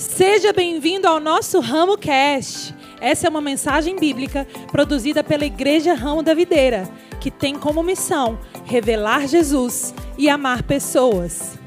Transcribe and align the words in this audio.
Seja 0.00 0.50
bem-vindo 0.50 1.06
ao 1.06 1.20
nosso 1.20 1.60
Ramo 1.60 1.98
Cast. 1.98 2.74
Essa 3.02 3.26
é 3.26 3.30
uma 3.30 3.42
mensagem 3.42 3.96
bíblica 3.96 4.46
produzida 4.72 5.22
pela 5.22 5.44
Igreja 5.44 5.92
Ramo 5.92 6.22
da 6.22 6.32
Videira, 6.32 6.88
que 7.20 7.30
tem 7.30 7.58
como 7.58 7.82
missão 7.82 8.40
revelar 8.64 9.28
Jesus 9.28 9.92
e 10.16 10.26
amar 10.30 10.62
pessoas. 10.62 11.58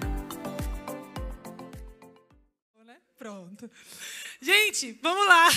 Pronto. 3.20 3.70
Gente, 4.42 4.98
vamos 5.00 5.28
lá. 5.28 5.48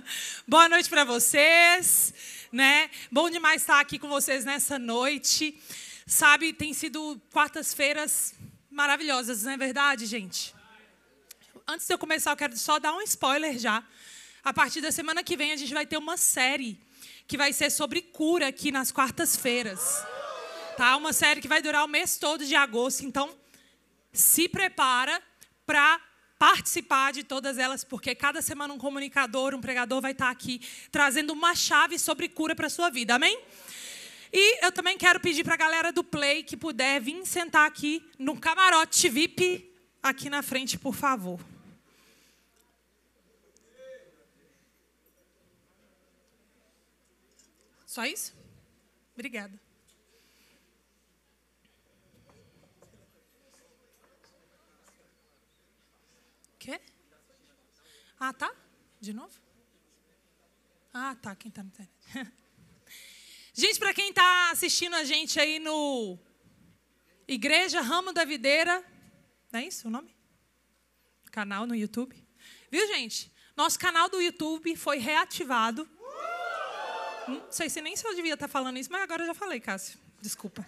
Boa 0.48 0.70
noite 0.70 0.88
para 0.88 1.04
vocês, 1.04 2.14
né? 2.50 2.88
Bom 3.10 3.28
demais 3.28 3.60
estar 3.60 3.78
aqui 3.78 3.98
com 3.98 4.08
vocês 4.08 4.46
nessa 4.46 4.78
noite. 4.78 5.60
Sabe, 6.06 6.54
tem 6.54 6.72
sido 6.72 7.20
quartas-feiras 7.30 8.32
maravilhosas, 8.70 9.42
não 9.42 9.52
é 9.52 9.56
verdade, 9.58 10.06
gente? 10.06 10.61
Antes 11.72 11.86
de 11.86 11.94
eu 11.94 11.98
começar, 11.98 12.32
eu 12.32 12.36
quero 12.36 12.54
só 12.54 12.78
dar 12.78 12.92
um 12.92 13.00
spoiler 13.00 13.58
já. 13.58 13.82
A 14.44 14.52
partir 14.52 14.82
da 14.82 14.92
semana 14.92 15.24
que 15.24 15.38
vem, 15.38 15.52
a 15.52 15.56
gente 15.56 15.72
vai 15.72 15.86
ter 15.86 15.96
uma 15.96 16.18
série 16.18 16.78
que 17.26 17.34
vai 17.34 17.50
ser 17.50 17.70
sobre 17.70 18.02
cura 18.02 18.48
aqui 18.48 18.70
nas 18.70 18.92
quartas-feiras. 18.92 20.04
Tá? 20.76 20.94
Uma 20.96 21.14
série 21.14 21.40
que 21.40 21.48
vai 21.48 21.62
durar 21.62 21.82
o 21.82 21.88
mês 21.88 22.18
todo 22.18 22.44
de 22.44 22.54
agosto. 22.54 23.06
Então, 23.06 23.34
se 24.12 24.50
prepara 24.50 25.18
para 25.64 25.98
participar 26.38 27.10
de 27.10 27.24
todas 27.24 27.56
elas, 27.56 27.84
porque 27.84 28.14
cada 28.14 28.42
semana 28.42 28.74
um 28.74 28.78
comunicador, 28.78 29.54
um 29.54 29.60
pregador 29.62 30.02
vai 30.02 30.12
estar 30.12 30.28
aqui 30.28 30.60
trazendo 30.90 31.32
uma 31.32 31.54
chave 31.54 31.98
sobre 31.98 32.28
cura 32.28 32.54
para 32.54 32.66
a 32.66 32.70
sua 32.70 32.90
vida. 32.90 33.14
Amém? 33.14 33.40
E 34.30 34.62
eu 34.62 34.72
também 34.72 34.98
quero 34.98 35.20
pedir 35.20 35.42
para 35.42 35.54
a 35.54 35.56
galera 35.56 35.90
do 35.90 36.04
Play 36.04 36.42
que 36.42 36.54
puder 36.54 37.00
vir 37.00 37.24
sentar 37.24 37.66
aqui 37.66 38.06
no 38.18 38.38
camarote 38.38 39.08
VIP 39.08 39.72
aqui 40.02 40.28
na 40.28 40.42
frente, 40.42 40.78
por 40.78 40.94
favor. 40.94 41.40
Só 47.92 48.06
isso? 48.06 48.34
Obrigada. 49.12 49.60
Quê? 56.58 56.80
Ah, 58.18 58.32
tá? 58.32 58.50
De 58.98 59.12
novo? 59.12 59.38
Ah, 60.90 61.14
tá. 61.16 61.36
Quem 61.36 61.50
tá 61.50 61.62
no 61.62 61.68
internet? 61.68 61.92
Gente, 63.52 63.78
para 63.78 63.92
quem 63.92 64.08
está 64.08 64.50
assistindo 64.50 64.94
a 64.94 65.04
gente 65.04 65.38
aí 65.38 65.58
no 65.58 66.18
Igreja 67.28 67.82
Ramo 67.82 68.10
da 68.10 68.24
Videira, 68.24 68.82
não 69.52 69.60
é 69.60 69.66
isso 69.66 69.88
o 69.88 69.90
nome? 69.90 70.16
Canal 71.30 71.66
no 71.66 71.74
YouTube. 71.74 72.16
Viu, 72.70 72.86
gente? 72.86 73.30
Nosso 73.54 73.78
canal 73.78 74.08
do 74.08 74.18
YouTube 74.22 74.74
foi 74.76 74.96
reativado. 74.96 75.86
Não 77.40 77.52
sei 77.52 77.68
se 77.68 77.80
nem 77.80 77.96
se 77.96 78.06
eu 78.06 78.14
devia 78.14 78.34
estar 78.34 78.48
falando 78.48 78.78
isso, 78.78 78.90
mas 78.90 79.02
agora 79.02 79.22
eu 79.22 79.26
já 79.26 79.34
falei, 79.34 79.60
Cássio. 79.60 79.98
Desculpa. 80.20 80.66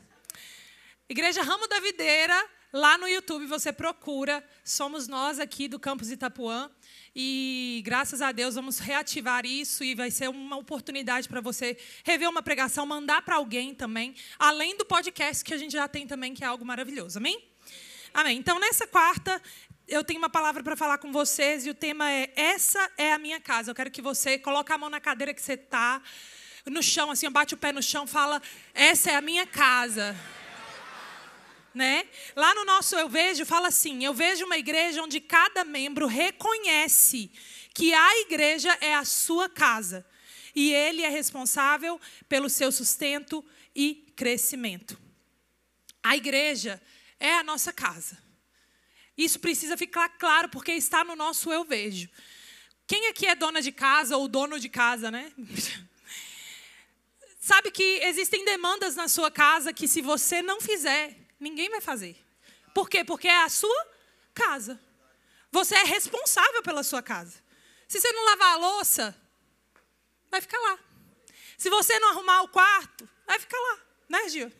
Igreja 1.08 1.42
Ramo 1.42 1.68
da 1.68 1.80
Videira, 1.80 2.34
lá 2.72 2.96
no 2.96 3.06
YouTube 3.06 3.46
você 3.46 3.72
procura. 3.72 4.42
Somos 4.64 5.06
nós 5.06 5.38
aqui 5.38 5.68
do 5.68 5.78
campus 5.78 6.10
Itapuã. 6.10 6.70
E 7.14 7.80
graças 7.84 8.20
a 8.20 8.32
Deus 8.32 8.56
vamos 8.56 8.78
reativar 8.78 9.46
isso 9.46 9.84
e 9.84 9.94
vai 9.94 10.10
ser 10.10 10.28
uma 10.28 10.56
oportunidade 10.56 11.28
para 11.28 11.40
você 11.40 11.76
rever 12.02 12.28
uma 12.28 12.42
pregação, 12.42 12.84
mandar 12.84 13.22
para 13.22 13.36
alguém 13.36 13.72
também, 13.72 14.16
além 14.36 14.76
do 14.76 14.84
podcast 14.84 15.44
que 15.44 15.54
a 15.54 15.56
gente 15.56 15.72
já 15.72 15.86
tem 15.86 16.06
também, 16.06 16.34
que 16.34 16.42
é 16.42 16.46
algo 16.46 16.64
maravilhoso. 16.64 17.18
Amém? 17.18 17.40
Amém. 18.12 18.38
Então, 18.38 18.58
nessa 18.58 18.86
quarta, 18.86 19.40
eu 19.86 20.02
tenho 20.02 20.18
uma 20.18 20.30
palavra 20.30 20.62
para 20.62 20.74
falar 20.74 20.98
com 20.98 21.12
vocês 21.12 21.66
e 21.66 21.70
o 21.70 21.74
tema 21.74 22.10
é: 22.10 22.32
Essa 22.34 22.90
é 22.96 23.12
a 23.12 23.18
minha 23.18 23.40
casa. 23.40 23.70
Eu 23.70 23.74
quero 23.74 23.90
que 23.90 24.00
você 24.00 24.38
coloque 24.38 24.72
a 24.72 24.78
mão 24.78 24.88
na 24.88 25.00
cadeira 25.00 25.34
que 25.34 25.42
você 25.42 25.52
está, 25.52 26.02
no 26.66 26.82
chão, 26.82 27.10
assim, 27.10 27.30
bate 27.30 27.54
o 27.54 27.58
pé 27.58 27.72
no 27.72 27.82
chão, 27.82 28.06
fala: 28.06 28.40
Essa 28.72 29.10
é 29.10 29.16
a 29.16 29.20
minha 29.20 29.46
casa 29.46 30.16
né? 31.74 32.06
Lá 32.36 32.54
no 32.54 32.64
nosso 32.64 32.94
Eu 32.94 33.08
Vejo, 33.08 33.44
fala 33.44 33.68
assim: 33.68 34.04
Eu 34.04 34.14
vejo 34.14 34.44
uma 34.44 34.56
igreja 34.56 35.02
onde 35.02 35.20
cada 35.20 35.64
membro 35.64 36.06
reconhece 36.06 37.30
que 37.74 37.92
a 37.92 38.20
igreja 38.20 38.78
é 38.80 38.94
a 38.94 39.04
sua 39.04 39.48
casa 39.48 40.06
e 40.54 40.72
ele 40.72 41.02
é 41.02 41.08
responsável 41.08 42.00
pelo 42.28 42.48
seu 42.48 42.70
sustento 42.70 43.44
e 43.74 44.12
crescimento. 44.14 44.96
A 46.02 46.16
igreja 46.16 46.80
é 47.18 47.34
a 47.34 47.42
nossa 47.42 47.72
casa. 47.72 48.22
Isso 49.16 49.40
precisa 49.40 49.76
ficar 49.76 50.08
claro 50.10 50.48
porque 50.48 50.72
está 50.72 51.02
no 51.02 51.16
nosso 51.16 51.52
Eu 51.52 51.64
Vejo. 51.64 52.08
Quem 52.86 53.08
aqui 53.08 53.26
é 53.26 53.34
dona 53.34 53.60
de 53.60 53.72
casa 53.72 54.16
ou 54.16 54.28
dono 54.28 54.60
de 54.60 54.68
casa, 54.68 55.10
né? 55.10 55.32
Sabe 57.50 57.70
que 57.70 57.88
existem 58.04 58.44
demandas 58.44 58.94
na 58.96 59.06
sua 59.08 59.30
casa 59.30 59.72
que, 59.72 59.86
se 59.86 60.00
você 60.00 60.40
não 60.40 60.60
fizer, 60.60 61.24
Ninguém 61.44 61.68
vai 61.68 61.80
fazer. 61.80 62.16
Por 62.74 62.88
quê? 62.88 63.04
Porque 63.04 63.28
é 63.28 63.42
a 63.42 63.50
sua 63.50 63.86
casa. 64.32 64.80
Você 65.52 65.74
é 65.74 65.84
responsável 65.84 66.62
pela 66.62 66.82
sua 66.82 67.02
casa. 67.02 67.38
Se 67.86 68.00
você 68.00 68.10
não 68.12 68.24
lavar 68.24 68.54
a 68.54 68.56
louça, 68.56 69.14
vai 70.30 70.40
ficar 70.40 70.58
lá. 70.58 70.78
Se 71.58 71.68
você 71.68 71.98
não 71.98 72.12
arrumar 72.12 72.40
o 72.42 72.48
quarto, 72.48 73.06
vai 73.26 73.38
ficar 73.38 73.58
lá, 73.58 73.78
né, 74.08 74.26
Gil? 74.30 74.50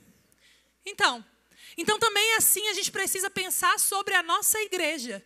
Então, 0.84 1.25
então 1.75 1.99
também 1.99 2.34
assim 2.34 2.69
a 2.69 2.75
gente 2.75 2.93
precisa 2.93 3.31
pensar 3.31 3.81
sobre 3.81 4.15
a 4.15 4.22
nossa 4.22 4.61
igreja. 4.61 5.25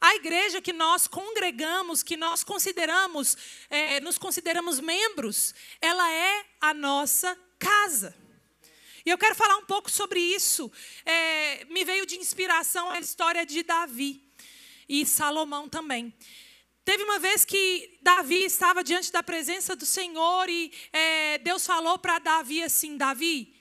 A 0.00 0.14
igreja 0.14 0.62
que 0.62 0.72
nós 0.72 1.08
congregamos, 1.08 2.02
que 2.02 2.16
nós 2.16 2.44
consideramos, 2.44 3.36
é, 3.68 4.00
nos 4.00 4.16
consideramos 4.16 4.78
membros, 4.78 5.54
ela 5.80 6.08
é 6.10 6.44
a 6.60 6.72
nossa 6.72 7.36
casa. 7.58 8.14
E 9.04 9.10
eu 9.10 9.18
quero 9.18 9.34
falar 9.34 9.56
um 9.56 9.64
pouco 9.64 9.90
sobre 9.90 10.20
isso. 10.20 10.70
É, 11.04 11.64
me 11.64 11.84
veio 11.84 12.06
de 12.06 12.16
inspiração 12.16 12.90
a 12.90 13.00
história 13.00 13.44
de 13.44 13.62
Davi 13.62 14.22
e 14.88 15.04
Salomão 15.04 15.68
também. 15.68 16.14
Teve 16.84 17.02
uma 17.02 17.18
vez 17.18 17.44
que 17.44 17.98
Davi 18.00 18.44
estava 18.44 18.84
diante 18.84 19.10
da 19.10 19.22
presença 19.22 19.74
do 19.74 19.84
Senhor 19.84 20.48
e 20.48 20.72
é, 20.92 21.38
Deus 21.38 21.66
falou 21.66 21.98
para 21.98 22.18
Davi 22.18 22.62
assim: 22.62 22.96
Davi, 22.96 23.54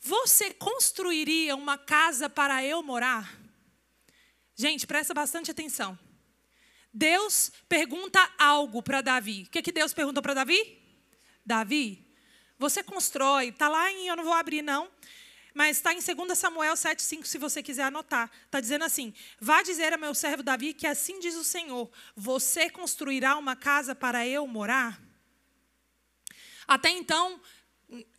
você 0.00 0.52
construiria 0.52 1.54
uma 1.54 1.78
casa 1.78 2.28
para 2.28 2.64
eu 2.64 2.82
morar? 2.82 3.47
Gente, 4.60 4.88
presta 4.88 5.14
bastante 5.14 5.52
atenção. 5.52 5.96
Deus 6.92 7.52
pergunta 7.68 8.28
algo 8.36 8.82
para 8.82 9.00
Davi. 9.00 9.44
O 9.46 9.50
que, 9.50 9.62
que 9.62 9.70
Deus 9.70 9.94
perguntou 9.94 10.20
para 10.20 10.34
Davi? 10.34 10.82
Davi, 11.46 12.04
você 12.58 12.82
constrói, 12.82 13.50
está 13.50 13.68
lá 13.68 13.88
em, 13.92 14.08
eu 14.08 14.16
não 14.16 14.24
vou 14.24 14.32
abrir 14.32 14.60
não, 14.60 14.90
mas 15.54 15.76
está 15.76 15.94
em 15.94 16.00
2 16.00 16.36
Samuel 16.36 16.74
7,5, 16.74 17.24
se 17.24 17.38
você 17.38 17.62
quiser 17.62 17.84
anotar. 17.84 18.28
Está 18.46 18.60
dizendo 18.60 18.84
assim: 18.84 19.14
Vá 19.40 19.62
dizer 19.62 19.92
a 19.92 19.96
meu 19.96 20.12
servo 20.12 20.42
Davi 20.42 20.74
que 20.74 20.88
assim 20.88 21.20
diz 21.20 21.36
o 21.36 21.44
Senhor: 21.44 21.88
Você 22.16 22.68
construirá 22.68 23.36
uma 23.36 23.54
casa 23.54 23.94
para 23.94 24.26
eu 24.26 24.44
morar? 24.44 25.00
Até 26.66 26.90
então, 26.90 27.40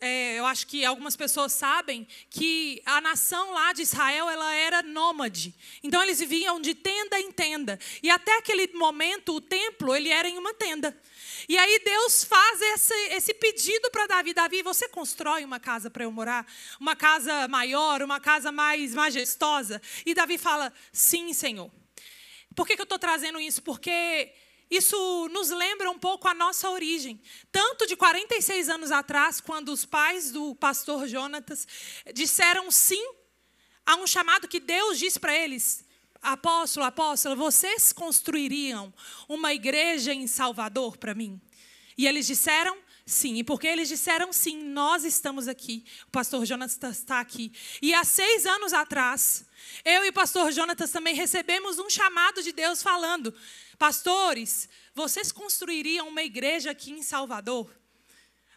é, 0.00 0.36
eu 0.36 0.46
acho 0.46 0.66
que 0.66 0.84
algumas 0.84 1.14
pessoas 1.14 1.52
sabem 1.52 2.06
que 2.28 2.82
a 2.84 3.00
nação 3.00 3.52
lá 3.52 3.72
de 3.72 3.82
Israel 3.82 4.28
ela 4.28 4.52
era 4.54 4.82
nômade. 4.82 5.54
Então 5.82 6.02
eles 6.02 6.18
viviam 6.18 6.60
de 6.60 6.74
tenda 6.74 7.20
em 7.20 7.30
tenda. 7.30 7.78
E 8.02 8.10
até 8.10 8.36
aquele 8.38 8.66
momento 8.74 9.34
o 9.34 9.40
templo 9.40 9.94
ele 9.94 10.08
era 10.08 10.28
em 10.28 10.38
uma 10.38 10.52
tenda. 10.54 10.96
E 11.48 11.56
aí 11.56 11.80
Deus 11.84 12.24
faz 12.24 12.60
esse, 12.60 12.94
esse 13.10 13.34
pedido 13.34 13.90
para 13.90 14.08
Davi: 14.08 14.34
Davi, 14.34 14.62
você 14.62 14.88
constrói 14.88 15.44
uma 15.44 15.60
casa 15.60 15.88
para 15.88 16.04
eu 16.04 16.10
morar? 16.10 16.46
Uma 16.80 16.96
casa 16.96 17.46
maior, 17.46 18.02
uma 18.02 18.18
casa 18.18 18.50
mais 18.50 18.94
majestosa? 18.94 19.80
E 20.04 20.14
Davi 20.14 20.36
fala: 20.36 20.72
Sim, 20.92 21.32
Senhor. 21.32 21.70
Por 22.56 22.66
que, 22.66 22.74
que 22.74 22.82
eu 22.82 22.84
estou 22.84 22.98
trazendo 22.98 23.38
isso? 23.38 23.62
Porque 23.62 24.32
isso 24.70 25.28
nos 25.32 25.50
lembra 25.50 25.90
um 25.90 25.98
pouco 25.98 26.28
a 26.28 26.34
nossa 26.34 26.70
origem. 26.70 27.20
Tanto 27.50 27.86
de 27.86 27.96
46 27.96 28.68
anos 28.68 28.92
atrás, 28.92 29.40
quando 29.40 29.70
os 29.70 29.84
pais 29.84 30.30
do 30.30 30.54
pastor 30.54 31.08
Jonatas 31.08 31.66
disseram 32.14 32.70
sim 32.70 33.04
a 33.84 33.96
um 33.96 34.06
chamado 34.06 34.46
que 34.46 34.60
Deus 34.60 34.98
disse 34.98 35.18
para 35.18 35.34
eles: 35.34 35.84
Apóstolo, 36.22 36.86
apóstolo, 36.86 37.34
vocês 37.34 37.92
construiriam 37.92 38.92
uma 39.28 39.52
igreja 39.52 40.12
em 40.12 40.26
Salvador 40.26 40.96
para 40.98 41.14
mim? 41.14 41.40
E 41.98 42.06
eles 42.06 42.26
disseram 42.26 42.76
sim. 43.04 43.36
E 43.36 43.44
porque 43.44 43.66
eles 43.66 43.88
disseram 43.88 44.32
sim, 44.32 44.62
nós 44.62 45.04
estamos 45.04 45.48
aqui. 45.48 45.84
O 46.06 46.10
pastor 46.10 46.44
Jonatas 46.46 46.98
está 46.98 47.20
aqui. 47.20 47.52
E 47.82 47.92
há 47.92 48.04
seis 48.04 48.46
anos 48.46 48.72
atrás, 48.72 49.44
eu 49.84 50.04
e 50.04 50.08
o 50.08 50.12
pastor 50.12 50.52
Jonatas 50.52 50.90
também 50.90 51.14
recebemos 51.14 51.78
um 51.78 51.88
chamado 51.88 52.42
de 52.42 52.52
Deus 52.52 52.82
falando: 52.82 53.34
Pastores, 53.78 54.68
vocês 54.94 55.32
construiriam 55.32 56.08
uma 56.08 56.22
igreja 56.22 56.70
aqui 56.70 56.90
em 56.90 57.02
Salvador? 57.02 57.74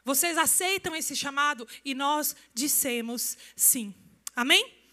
Vocês 0.06 0.38
aceitam 0.38 0.96
esse 0.96 1.16
chamado? 1.16 1.68
E 1.86 1.94
nós 1.94 2.36
dissemos 2.54 3.38
sim. 3.56 3.96
Amém? 4.36 4.84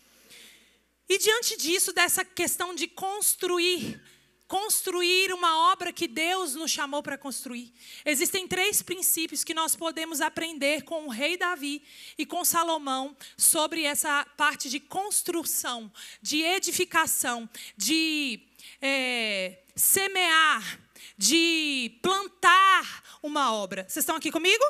E 1.08 1.18
diante 1.18 1.56
disso, 1.56 1.92
dessa 1.92 2.24
questão 2.24 2.72
de 2.74 2.86
construir, 2.86 4.00
construir 4.50 5.32
uma 5.32 5.70
obra 5.70 5.92
que 5.92 6.08
Deus 6.08 6.56
nos 6.56 6.72
chamou 6.72 7.04
para 7.04 7.16
construir. 7.16 7.72
Existem 8.04 8.48
três 8.48 8.82
princípios 8.82 9.44
que 9.44 9.54
nós 9.54 9.76
podemos 9.76 10.20
aprender 10.20 10.82
com 10.82 11.06
o 11.06 11.08
rei 11.08 11.36
Davi 11.36 11.80
e 12.18 12.26
com 12.26 12.44
Salomão 12.44 13.16
sobre 13.36 13.84
essa 13.84 14.26
parte 14.36 14.68
de 14.68 14.80
construção, 14.80 15.88
de 16.20 16.42
edificação, 16.42 17.48
de 17.76 18.40
é, 18.82 19.62
semear, 19.76 20.80
de 21.16 21.96
plantar 22.02 23.20
uma 23.22 23.54
obra. 23.54 23.84
Vocês 23.84 24.02
estão 24.02 24.16
aqui 24.16 24.32
comigo? 24.32 24.64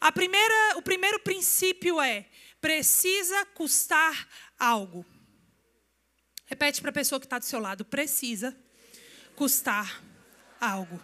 A 0.00 0.10
primeira, 0.10 0.78
o 0.78 0.80
primeiro 0.80 1.20
princípio 1.20 2.00
é: 2.00 2.24
precisa 2.62 3.44
custar 3.54 4.26
algo. 4.58 5.04
Repete 6.46 6.80
para 6.80 6.88
a 6.88 6.94
pessoa 6.94 7.20
que 7.20 7.26
está 7.26 7.38
do 7.38 7.44
seu 7.44 7.60
lado: 7.60 7.84
precisa 7.84 8.56
custar 9.40 10.02
algo. 10.60 11.00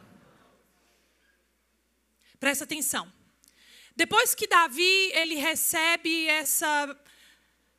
Presta 2.39 2.65
atenção. 2.65 3.11
Depois 3.97 4.35
que 4.35 4.47
Davi 4.47 5.11
ele 5.15 5.37
recebe 5.37 6.27
essa 6.27 6.69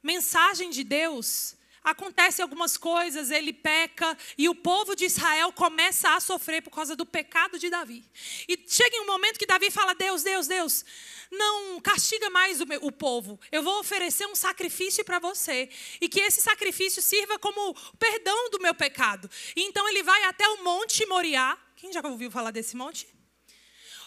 mensagem 0.02 0.72
de 0.72 0.84
Deus, 0.84 1.56
acontecem 1.90 2.44
algumas 2.44 2.76
coisas, 2.78 3.32
ele 3.32 3.54
peca 3.54 4.18
e 4.38 4.50
o 4.50 4.56
povo 4.56 4.96
de 4.96 5.06
Israel 5.06 5.52
começa 5.54 6.16
a 6.16 6.20
sofrer 6.20 6.62
por 6.62 6.72
causa 6.72 6.96
do 6.96 7.06
pecado 7.06 7.58
de 7.58 7.70
Davi. 7.70 8.04
E 8.48 8.60
chega 8.68 9.02
um 9.02 9.08
momento 9.08 9.40
que 9.40 9.46
Davi 9.46 9.72
fala: 9.72 9.96
Deus, 9.96 10.22
Deus, 10.22 10.48
Deus, 10.48 10.86
não 11.32 11.80
castiga 11.80 12.30
mais 12.30 12.60
o, 12.60 12.66
meu, 12.66 12.84
o 12.84 12.92
povo. 12.92 13.40
Eu 13.52 13.64
vou 13.64 13.80
oferecer 13.80 14.28
um 14.28 14.36
sacrifício 14.36 15.04
para 15.06 15.20
você. 15.20 15.70
E 16.02 16.10
que 16.10 16.20
esse 16.20 16.42
sacrifício 16.42 17.02
sirva 17.02 17.40
como 17.40 17.74
perdão 17.98 18.50
do 18.50 18.60
meu 18.60 18.76
pecado. 18.76 19.30
E 19.56 19.64
então 19.64 19.88
ele 19.88 20.04
vai 20.04 20.24
até 20.24 20.48
o 20.50 20.64
Monte 20.64 21.06
Moriá. 21.06 21.58
Quem 21.76 21.92
já 21.94 22.02
ouviu 22.06 22.30
falar 22.30 22.52
desse 22.52 22.76
monte? 22.76 23.17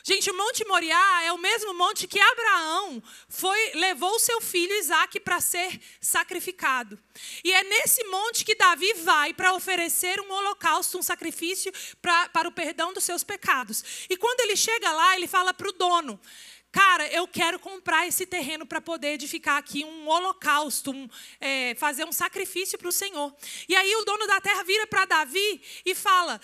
Gente, 0.03 0.31
o 0.31 0.37
Monte 0.37 0.67
Moriá 0.67 1.23
é 1.25 1.33
o 1.33 1.39
mesmo 1.39 1.75
monte 1.75 2.07
que 2.07 2.19
Abraão 2.19 3.03
foi 3.29 3.73
levou 3.75 4.19
seu 4.19 4.41
filho 4.41 4.73
Isaac 4.75 5.21
para 5.21 5.41
ser 5.41 5.81
sacrificado. 6.01 6.99
E 7.45 7.53
é 7.53 7.63
nesse 7.65 8.03
monte 8.05 8.45
que 8.45 8.55
Davi 8.55 8.93
vai 8.95 9.35
para 9.35 9.53
oferecer 9.53 10.21
um 10.21 10.33
holocausto, 10.33 10.99
um 10.99 11.03
sacrifício 11.03 11.73
pra, 12.01 12.29
para 12.31 12.49
o 12.49 12.53
perdão 12.53 12.93
dos 12.93 13.05
seus 13.05 13.23
pecados. 13.23 14.07
E 14.09 14.17
quando 14.17 14.41
ele 14.41 14.57
chega 14.57 14.91
lá, 14.93 15.17
ele 15.17 15.27
fala 15.27 15.53
para 15.53 15.69
o 15.69 15.73
dono: 15.73 16.19
Cara, 16.73 17.07
eu 17.09 17.27
quero 17.27 17.59
comprar 17.59 18.07
esse 18.07 18.25
terreno 18.25 18.65
para 18.65 18.81
poder 18.81 19.15
edificar 19.15 19.57
aqui 19.57 19.85
um 19.85 20.09
holocausto, 20.09 20.93
um, 20.93 21.09
é, 21.41 21.75
fazer 21.75 22.05
um 22.05 22.13
sacrifício 22.13 22.79
para 22.79 22.89
o 22.89 22.93
Senhor. 22.93 23.35
E 23.69 23.75
aí 23.75 23.97
o 23.97 24.05
dono 24.05 24.27
da 24.27 24.41
terra 24.41 24.63
vira 24.63 24.87
para 24.87 25.05
Davi 25.05 25.61
e 25.85 25.95
fala: 25.95 26.41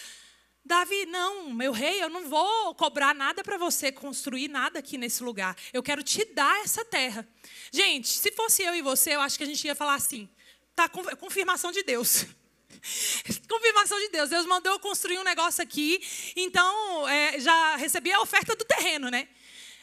Davi, 0.66 1.06
não, 1.06 1.54
meu 1.54 1.70
rei, 1.70 2.02
eu 2.02 2.08
não 2.08 2.28
vou 2.28 2.74
cobrar 2.74 3.14
nada 3.14 3.44
para 3.44 3.56
você 3.56 3.92
construir 3.92 4.48
nada 4.48 4.80
aqui 4.80 4.98
nesse 4.98 5.22
lugar. 5.22 5.56
Eu 5.72 5.80
quero 5.80 6.02
te 6.02 6.24
dar 6.24 6.64
essa 6.64 6.84
terra. 6.84 7.26
Gente, 7.70 8.08
se 8.08 8.32
fosse 8.32 8.64
eu 8.64 8.74
e 8.74 8.82
você, 8.82 9.14
eu 9.14 9.20
acho 9.20 9.38
que 9.38 9.44
a 9.44 9.46
gente 9.46 9.64
ia 9.64 9.76
falar 9.76 9.94
assim: 9.94 10.28
tá, 10.74 10.88
confirmação 10.88 11.70
de 11.70 11.84
Deus. 11.84 12.26
Confirmação 13.48 13.98
de 13.98 14.08
Deus. 14.10 14.30
Deus 14.30 14.46
mandou 14.46 14.72
eu 14.72 14.78
construir 14.78 15.18
um 15.18 15.24
negócio 15.24 15.62
aqui, 15.62 16.00
então 16.36 17.08
é, 17.08 17.40
já 17.40 17.76
recebi 17.76 18.12
a 18.12 18.20
oferta 18.20 18.54
do 18.54 18.64
terreno, 18.64 19.08
né? 19.08 19.28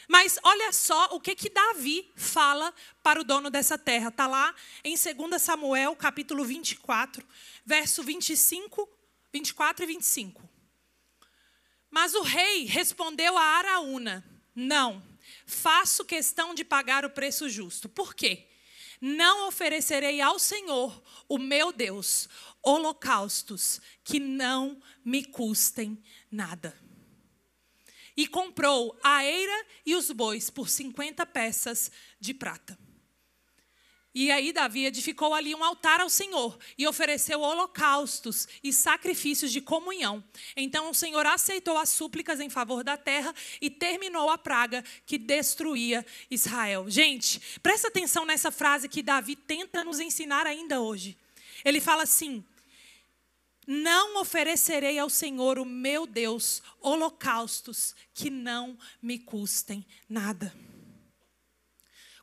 Mas 0.07 0.37
olha 0.43 0.71
só 0.71 1.05
o 1.11 1.19
que 1.19 1.33
que 1.33 1.49
Davi 1.49 2.11
fala 2.15 2.73
para 3.01 3.19
o 3.19 3.23
dono 3.23 3.49
dessa 3.49 3.77
terra. 3.77 4.09
Está 4.09 4.27
lá 4.27 4.53
em 4.83 4.95
2 4.95 5.41
Samuel, 5.41 5.95
capítulo 5.95 6.43
24, 6.43 7.25
verso 7.65 8.03
25, 8.03 8.87
24 9.33 9.83
e 9.83 9.87
25. 9.87 10.52
Mas 11.93 12.15
o 12.15 12.23
rei 12.23 12.65
respondeu 12.65 13.37
a 13.37 13.43
Araúna: 13.43 14.25
Não, 14.55 15.03
faço 15.45 16.03
questão 16.03 16.55
de 16.55 16.65
pagar 16.65 17.05
o 17.05 17.09
preço 17.11 17.47
justo. 17.47 17.87
Por 17.87 18.15
quê? 18.15 18.47
Não 18.99 19.47
oferecerei 19.47 20.19
ao 20.19 20.39
Senhor, 20.39 21.03
o 21.29 21.37
meu 21.37 21.71
Deus, 21.71 22.27
holocaustos 22.63 23.79
que 24.03 24.19
não 24.19 24.81
me 25.05 25.23
custem 25.23 26.03
nada 26.31 26.75
e 28.17 28.25
comprou 28.25 28.97
a 29.03 29.23
eira 29.23 29.65
e 29.85 29.95
os 29.95 30.09
bois 30.09 30.49
por 30.49 30.69
50 30.69 31.23
peças 31.27 31.91
de 32.19 32.33
prata. 32.33 32.75
E 34.15 34.31
aí 34.31 34.53
Davi 34.53 34.85
edificou 34.85 35.33
ali 35.33 35.55
um 35.55 35.63
altar 35.63 35.99
ao 35.99 36.09
Senhor 36.09 36.57
e 36.77 36.87
ofereceu 36.87 37.41
holocaustos 37.41 38.47
e 38.63 38.71
sacrifícios 38.71 39.51
de 39.51 39.59
comunhão. 39.59 40.23
Então 40.55 40.91
o 40.91 40.93
Senhor 40.93 41.25
aceitou 41.25 41.77
as 41.79 41.89
súplicas 41.89 42.39
em 42.39 42.49
favor 42.49 42.83
da 42.83 42.95
terra 42.95 43.33
e 43.59 43.71
terminou 43.71 44.29
a 44.29 44.37
praga 44.37 44.83
que 45.05 45.17
destruía 45.17 46.05
Israel. 46.29 46.85
Gente, 46.87 47.41
presta 47.63 47.87
atenção 47.87 48.23
nessa 48.23 48.51
frase 48.51 48.87
que 48.87 49.01
Davi 49.01 49.35
tenta 49.35 49.83
nos 49.83 49.99
ensinar 49.99 50.45
ainda 50.45 50.79
hoje. 50.79 51.17
Ele 51.65 51.81
fala 51.81 52.03
assim: 52.03 52.45
não 53.65 54.21
oferecerei 54.21 54.99
ao 54.99 55.09
Senhor, 55.09 55.57
o 55.57 55.65
meu 55.65 56.05
Deus, 56.05 56.61
holocaustos 56.79 57.95
que 58.13 58.29
não 58.29 58.77
me 59.01 59.17
custem 59.17 59.83
nada. 60.07 60.53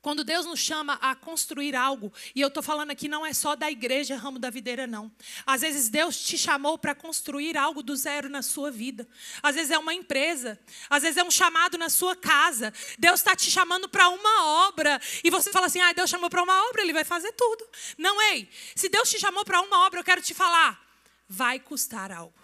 Quando 0.03 0.25
Deus 0.25 0.47
nos 0.47 0.59
chama 0.61 0.95
a 0.95 1.15
construir 1.15 1.77
algo, 1.77 2.13
e 2.35 2.41
eu 2.41 2.49
estou 2.49 2.63
falando 2.63 2.91
aqui 2.91 3.07
não 3.07 3.25
é 3.25 3.33
só 3.33 3.55
da 3.55 3.71
igreja 3.71 4.17
ramo 4.17 4.39
da 4.39 4.49
videira, 4.49 4.87
não. 4.87 5.13
Às 5.45 5.61
vezes 5.61 5.89
Deus 5.89 6.19
te 6.19 6.39
chamou 6.39 6.79
para 6.79 6.95
construir 6.95 7.57
algo 7.57 7.83
do 7.83 7.95
zero 7.95 8.29
na 8.29 8.41
sua 8.41 8.71
vida. 8.71 9.07
Às 9.43 9.57
vezes 9.57 9.71
é 9.71 9.79
uma 9.79 9.93
empresa, 9.93 10.59
às 10.89 11.03
vezes 11.03 11.19
é 11.19 11.25
um 11.25 11.31
chamado 11.31 11.77
na 11.77 11.89
sua 11.89 12.17
casa. 12.17 12.73
Deus 12.99 13.21
está 13.21 13.37
te 13.37 13.51
chamando 13.51 13.89
para 13.89 14.09
uma 14.09 14.67
obra, 14.69 15.01
e 15.23 15.31
você 15.31 15.53
fala 15.53 15.67
assim: 15.67 15.81
ah, 15.81 15.93
Deus 15.93 16.09
chamou 16.09 16.31
para 16.31 16.43
uma 16.43 16.69
obra, 16.69 16.83
Ele 16.83 16.93
vai 16.93 17.05
fazer 17.05 17.33
tudo. 17.33 17.69
Não, 17.99 18.21
ei, 18.33 18.49
se 18.75 18.89
Deus 18.89 19.11
te 19.11 19.19
chamou 19.19 19.45
para 19.45 19.61
uma 19.61 19.87
obra, 19.87 20.01
eu 20.01 20.05
quero 20.05 20.23
te 20.23 20.33
falar 20.35 20.91
vai 21.31 21.61
custar 21.61 22.11
algo. 22.11 22.35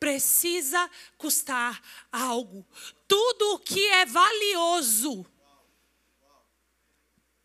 Precisa 0.00 0.90
custar 1.18 1.82
algo. 2.10 2.66
Tudo 3.06 3.54
o 3.54 3.58
que 3.58 3.86
é 3.88 4.06
valioso 4.06 5.24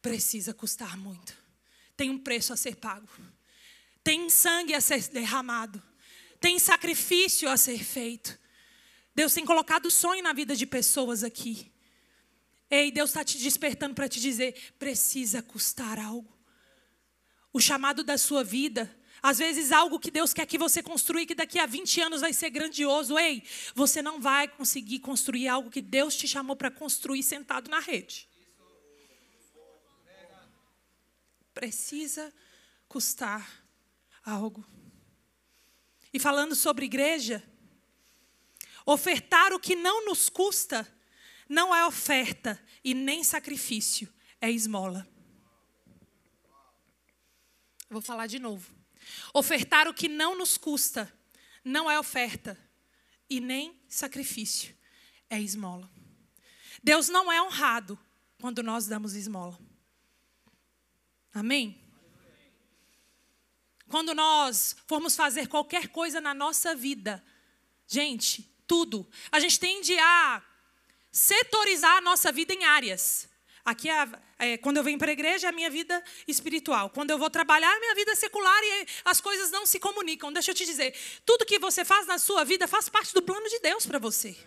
precisa 0.02 0.54
custar 0.54 0.98
muito. 0.98 1.36
Tem 1.96 2.10
um 2.10 2.18
preço 2.18 2.52
a 2.54 2.58
ser 2.58 2.76
pago. 2.76 3.08
Tem 4.04 4.30
sangue 4.30 4.74
a 4.74 4.82
ser 4.82 5.08
derramado. 5.10 5.82
Tem 6.40 6.58
sacrifício 6.58 7.50
a 7.50 7.58
ser 7.58 7.84
feito. 7.84 8.40
Deus 9.14 9.34
tem 9.34 9.46
colocado 9.46 9.92
sonho 9.92 10.24
na 10.24 10.34
vida 10.34 10.56
de 10.56 10.66
pessoas 10.66 11.24
aqui. 11.24 11.72
Ei, 12.70 12.92
Deus 12.92 13.10
está 13.10 13.24
te 13.24 13.38
despertando 13.38 13.94
para 13.94 14.10
te 14.10 14.20
dizer: 14.20 14.74
precisa 14.80 15.42
custar 15.42 16.00
algo. 16.00 16.36
O 17.54 17.60
chamado 17.60 18.04
da 18.04 18.18
sua 18.18 18.44
vida 18.44 18.90
às 19.22 19.38
vezes, 19.38 19.72
algo 19.72 20.00
que 20.00 20.10
Deus 20.10 20.34
quer 20.34 20.48
que 20.48 20.58
você 20.58 20.82
construa, 20.82 21.26
que 21.26 21.36
daqui 21.36 21.60
a 21.60 21.68
20 21.68 22.02
anos 22.02 22.22
vai 22.22 22.34
ser 22.34 22.50
grandioso. 22.50 23.20
Ei, 23.20 23.44
você 23.76 24.02
não 24.02 24.20
vai 24.20 24.48
conseguir 24.48 25.00
construir 25.00 25.48
algo 25.48 25.70
que 25.70 25.82
Deus 25.82 26.16
te 26.16 26.28
chamou 26.28 26.56
para 26.56 26.72
construir 26.72 27.22
sentado 27.22 27.70
na 27.70 27.80
rede. 27.80 28.28
Precisa 31.62 32.34
custar 32.88 33.48
algo. 34.26 34.66
E 36.12 36.20
falando 36.20 36.56
sobre 36.56 36.86
igreja, 36.86 37.44
ofertar 38.84 39.54
o 39.54 39.60
que 39.60 39.76
não 39.76 40.04
nos 40.04 40.28
custa 40.28 40.92
não 41.48 41.76
é 41.76 41.86
oferta 41.86 42.60
e 42.84 42.96
nem 42.96 43.24
sacrifício, 43.24 44.12
é 44.42 44.50
esmola. 44.50 45.08
Vou 47.92 48.02
falar 48.02 48.26
de 48.26 48.40
novo. 48.40 48.74
Ofertar 49.32 49.88
o 49.88 49.94
que 49.94 50.10
não 50.10 50.36
nos 50.36 50.58
custa 50.58 51.16
não 51.64 51.92
é 51.92 52.00
oferta 52.00 52.58
e 53.30 53.40
nem 53.40 53.80
sacrifício, 53.88 54.76
é 55.30 55.40
esmola. 55.40 55.88
Deus 56.82 57.08
não 57.08 57.32
é 57.32 57.40
honrado 57.40 58.00
quando 58.40 58.64
nós 58.64 58.88
damos 58.88 59.14
esmola. 59.14 59.71
Amém? 61.34 61.82
Quando 63.88 64.14
nós 64.14 64.76
formos 64.88 65.16
fazer 65.16 65.48
qualquer 65.48 65.90
coisa 65.90 66.22
na 66.22 66.34
nossa 66.34 66.74
vida, 66.74 67.24
gente, 67.88 68.50
tudo, 68.66 69.06
a 69.32 69.40
gente 69.40 69.60
tende 69.60 69.98
a 70.00 70.42
setorizar 71.12 71.98
a 71.98 72.02
nossa 72.02 72.32
vida 72.32 72.54
em 72.54 72.64
áreas. 72.64 73.30
Aqui, 73.64 73.90
é, 73.90 74.10
é, 74.40 74.58
quando 74.58 74.78
eu 74.78 74.84
venho 74.84 74.98
para 74.98 75.12
a 75.12 75.14
igreja, 75.14 75.48
é 75.48 75.50
a 75.50 75.54
minha 75.54 75.70
vida 75.70 76.04
espiritual. 76.28 76.90
Quando 76.90 77.12
eu 77.12 77.18
vou 77.18 77.30
trabalhar, 77.30 77.72
é 77.72 77.76
a 77.76 77.80
minha 77.80 77.96
vida 77.96 78.16
secular 78.16 78.64
e 78.64 78.88
as 79.06 79.22
coisas 79.22 79.52
não 79.52 79.66
se 79.66 79.80
comunicam. 79.80 80.32
Deixa 80.34 80.52
eu 80.52 80.56
te 80.56 80.66
dizer, 80.66 80.96
tudo 81.26 81.46
que 81.46 81.60
você 81.60 81.86
faz 81.86 82.08
na 82.08 82.18
sua 82.18 82.44
vida 82.44 82.68
faz 82.68 82.90
parte 82.90 83.14
do 83.14 83.22
plano 83.22 83.48
de 83.50 83.60
Deus 83.60 83.86
para 83.86 84.00
você. 84.00 84.38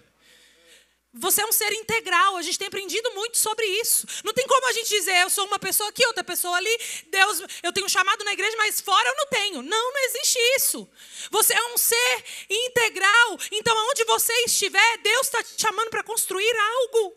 Você 1.17 1.43
é 1.43 1.47
um 1.47 1.53
ser 1.53 1.73
integral, 1.73 2.37
a 2.37 2.43
gente 2.43 2.59
tem 2.59 2.67
aprendido 2.67 3.09
muito 3.15 3.39
sobre 3.39 3.65
isso. 3.81 4.05
Não 4.25 4.35
tem 4.35 4.45
como 4.49 4.69
a 4.69 4.73
gente 4.73 4.89
dizer, 4.89 5.23
eu 5.23 5.31
sou 5.31 5.47
uma 5.47 5.61
pessoa 5.61 5.89
aqui, 5.89 6.05
outra 6.07 6.25
pessoa 6.25 6.57
ali, 6.57 6.77
Deus, 7.07 7.41
eu 7.63 7.73
tenho 7.73 7.87
um 7.87 7.89
chamado 7.89 8.25
na 8.25 8.33
igreja, 8.33 8.57
mas 8.57 8.81
fora 8.81 9.09
eu 9.09 9.17
não 9.17 9.27
tenho. 9.27 9.63
Não, 9.63 9.93
não 9.93 10.05
existe 10.07 10.39
isso. 10.57 10.89
Você 11.31 11.55
é 11.55 11.65
um 11.73 11.79
ser 11.79 12.25
integral. 12.51 13.39
Então, 13.53 13.79
aonde 13.79 14.03
você 14.05 14.33
estiver, 14.45 14.99
Deus 14.99 15.27
está 15.27 15.41
te 15.43 15.61
chamando 15.61 15.89
para 15.89 16.03
construir 16.03 16.57
algo. 16.57 17.17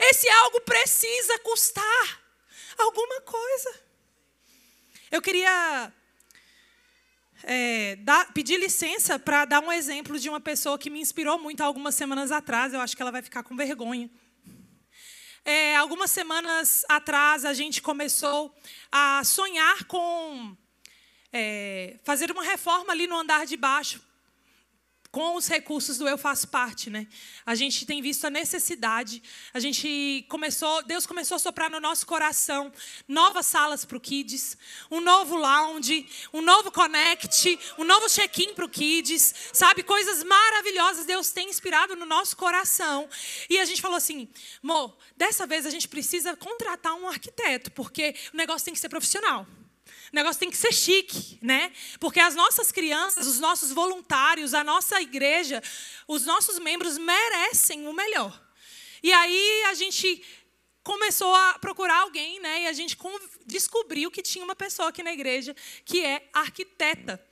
Esse 0.00 0.28
algo 0.28 0.60
precisa 0.62 1.38
custar 1.38 2.22
alguma 2.78 3.20
coisa. 3.20 3.80
Eu 5.08 5.22
queria 5.22 5.92
é, 7.44 7.96
dar, 7.96 8.32
pedir 8.32 8.58
licença 8.58 9.18
para 9.18 9.44
dar 9.44 9.60
um 9.60 9.72
exemplo 9.72 10.18
de 10.18 10.28
uma 10.28 10.40
pessoa 10.40 10.78
que 10.78 10.90
me 10.90 11.00
inspirou 11.00 11.38
muito 11.38 11.62
algumas 11.62 11.94
semanas 11.94 12.30
atrás. 12.30 12.72
Eu 12.72 12.80
acho 12.80 12.96
que 12.96 13.02
ela 13.02 13.10
vai 13.10 13.22
ficar 13.22 13.42
com 13.42 13.56
vergonha. 13.56 14.10
É, 15.44 15.76
algumas 15.76 16.10
semanas 16.10 16.84
atrás, 16.88 17.44
a 17.44 17.54
gente 17.54 17.80
começou 17.80 18.54
a 18.92 19.22
sonhar 19.24 19.84
com 19.84 20.56
é, 21.32 21.98
fazer 22.04 22.30
uma 22.30 22.42
reforma 22.42 22.92
ali 22.92 23.06
no 23.06 23.16
andar 23.16 23.46
de 23.46 23.56
baixo 23.56 24.09
com 25.10 25.34
os 25.34 25.48
recursos 25.48 25.98
do 25.98 26.08
Eu 26.08 26.16
Faço 26.16 26.48
Parte, 26.48 26.88
né? 26.88 27.06
A 27.44 27.54
gente 27.54 27.84
tem 27.84 28.00
visto 28.00 28.24
a 28.26 28.30
necessidade, 28.30 29.20
a 29.52 29.58
gente 29.58 30.24
começou, 30.28 30.82
Deus 30.84 31.04
começou 31.04 31.34
a 31.34 31.38
soprar 31.38 31.68
no 31.68 31.80
nosso 31.80 32.06
coração 32.06 32.72
novas 33.08 33.46
salas 33.46 33.84
para 33.84 33.96
o 33.96 34.00
Kids, 34.00 34.56
um 34.90 35.00
novo 35.00 35.36
lounge, 35.36 36.08
um 36.32 36.40
novo 36.40 36.70
connect, 36.70 37.58
um 37.76 37.84
novo 37.84 38.08
check-in 38.08 38.54
para 38.54 38.64
o 38.64 38.68
Kids, 38.68 39.34
sabe? 39.52 39.82
Coisas 39.82 40.22
maravilhosas 40.22 41.06
Deus 41.06 41.30
tem 41.30 41.50
inspirado 41.50 41.96
no 41.96 42.06
nosso 42.06 42.36
coração. 42.36 43.08
E 43.48 43.58
a 43.58 43.64
gente 43.64 43.82
falou 43.82 43.96
assim, 43.96 44.28
amor, 44.62 44.96
dessa 45.16 45.44
vez 45.44 45.66
a 45.66 45.70
gente 45.70 45.88
precisa 45.88 46.36
contratar 46.36 46.94
um 46.94 47.08
arquiteto, 47.08 47.72
porque 47.72 48.14
o 48.32 48.36
negócio 48.36 48.64
tem 48.64 48.74
que 48.74 48.80
ser 48.80 48.88
profissional. 48.88 49.46
O 50.12 50.16
negócio 50.16 50.40
tem 50.40 50.50
que 50.50 50.56
ser 50.56 50.72
chique, 50.72 51.38
né? 51.40 51.72
Porque 52.00 52.18
as 52.18 52.34
nossas 52.34 52.72
crianças, 52.72 53.26
os 53.26 53.38
nossos 53.38 53.70
voluntários, 53.70 54.54
a 54.54 54.64
nossa 54.64 55.00
igreja, 55.00 55.62
os 56.08 56.26
nossos 56.26 56.58
membros 56.58 56.98
merecem 56.98 57.86
o 57.86 57.92
melhor. 57.92 58.40
E 59.02 59.12
aí 59.12 59.62
a 59.68 59.74
gente 59.74 60.22
começou 60.82 61.32
a 61.32 61.58
procurar 61.60 62.00
alguém, 62.00 62.40
né? 62.40 62.62
E 62.62 62.66
a 62.66 62.72
gente 62.72 62.98
descobriu 63.46 64.10
que 64.10 64.22
tinha 64.22 64.44
uma 64.44 64.56
pessoa 64.56 64.88
aqui 64.88 65.02
na 65.02 65.12
igreja 65.12 65.54
que 65.84 66.04
é 66.04 66.28
arquiteta. 66.32 67.24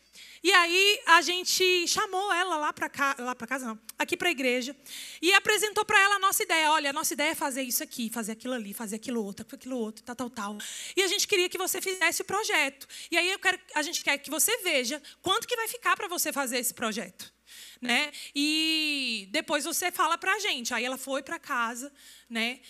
E 0.42 0.52
aí 0.52 1.00
a 1.06 1.20
gente 1.20 1.86
chamou 1.86 2.32
ela 2.32 2.56
lá 2.56 2.72
para 2.72 2.88
cá, 2.88 3.16
lá 3.18 3.34
para 3.34 3.46
casa 3.46 3.66
não, 3.66 3.78
aqui 3.98 4.16
para 4.16 4.28
a 4.28 4.30
igreja, 4.30 4.76
e 5.20 5.32
apresentou 5.32 5.84
para 5.84 6.00
ela 6.00 6.16
a 6.16 6.18
nossa 6.18 6.42
ideia. 6.42 6.70
Olha, 6.70 6.90
a 6.90 6.92
nossa 6.92 7.14
ideia 7.14 7.30
é 7.30 7.34
fazer 7.34 7.62
isso 7.62 7.82
aqui, 7.82 8.10
fazer 8.10 8.32
aquilo 8.32 8.54
ali, 8.54 8.72
fazer 8.72 8.96
aquilo 8.96 9.22
outro, 9.24 9.46
aquilo 9.50 9.76
outro, 9.76 10.04
tal, 10.04 10.14
tal, 10.14 10.30
tal. 10.30 10.58
E 10.96 11.02
a 11.02 11.06
gente 11.06 11.26
queria 11.26 11.48
que 11.48 11.58
você 11.58 11.80
fizesse 11.80 12.22
o 12.22 12.24
projeto. 12.24 12.86
E 13.10 13.16
aí 13.16 13.36
quero, 13.38 13.58
a 13.74 13.82
gente 13.82 14.02
quer 14.02 14.18
que 14.18 14.30
você 14.30 14.56
veja 14.58 15.02
quanto 15.22 15.46
que 15.46 15.56
vai 15.56 15.68
ficar 15.68 15.96
para 15.96 16.08
você 16.08 16.32
fazer 16.32 16.58
esse 16.58 16.74
projeto. 16.74 17.32
Né? 17.80 18.10
E 18.34 19.28
depois 19.30 19.64
você 19.64 19.90
fala 19.92 20.18
para 20.18 20.32
a 20.34 20.38
gente. 20.40 20.74
Aí 20.74 20.84
ela 20.84 20.98
foi 20.98 21.22
para 21.22 21.38
casa, 21.38 21.92
né? 22.28 22.60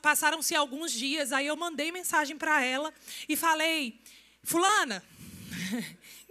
Passaram-se 0.00 0.54
alguns 0.54 0.92
dias. 0.92 1.32
Aí 1.32 1.46
eu 1.46 1.56
mandei 1.56 1.90
mensagem 1.90 2.36
para 2.36 2.62
ela 2.62 2.94
e 3.28 3.36
falei: 3.36 4.00
Fulana, 4.44 5.04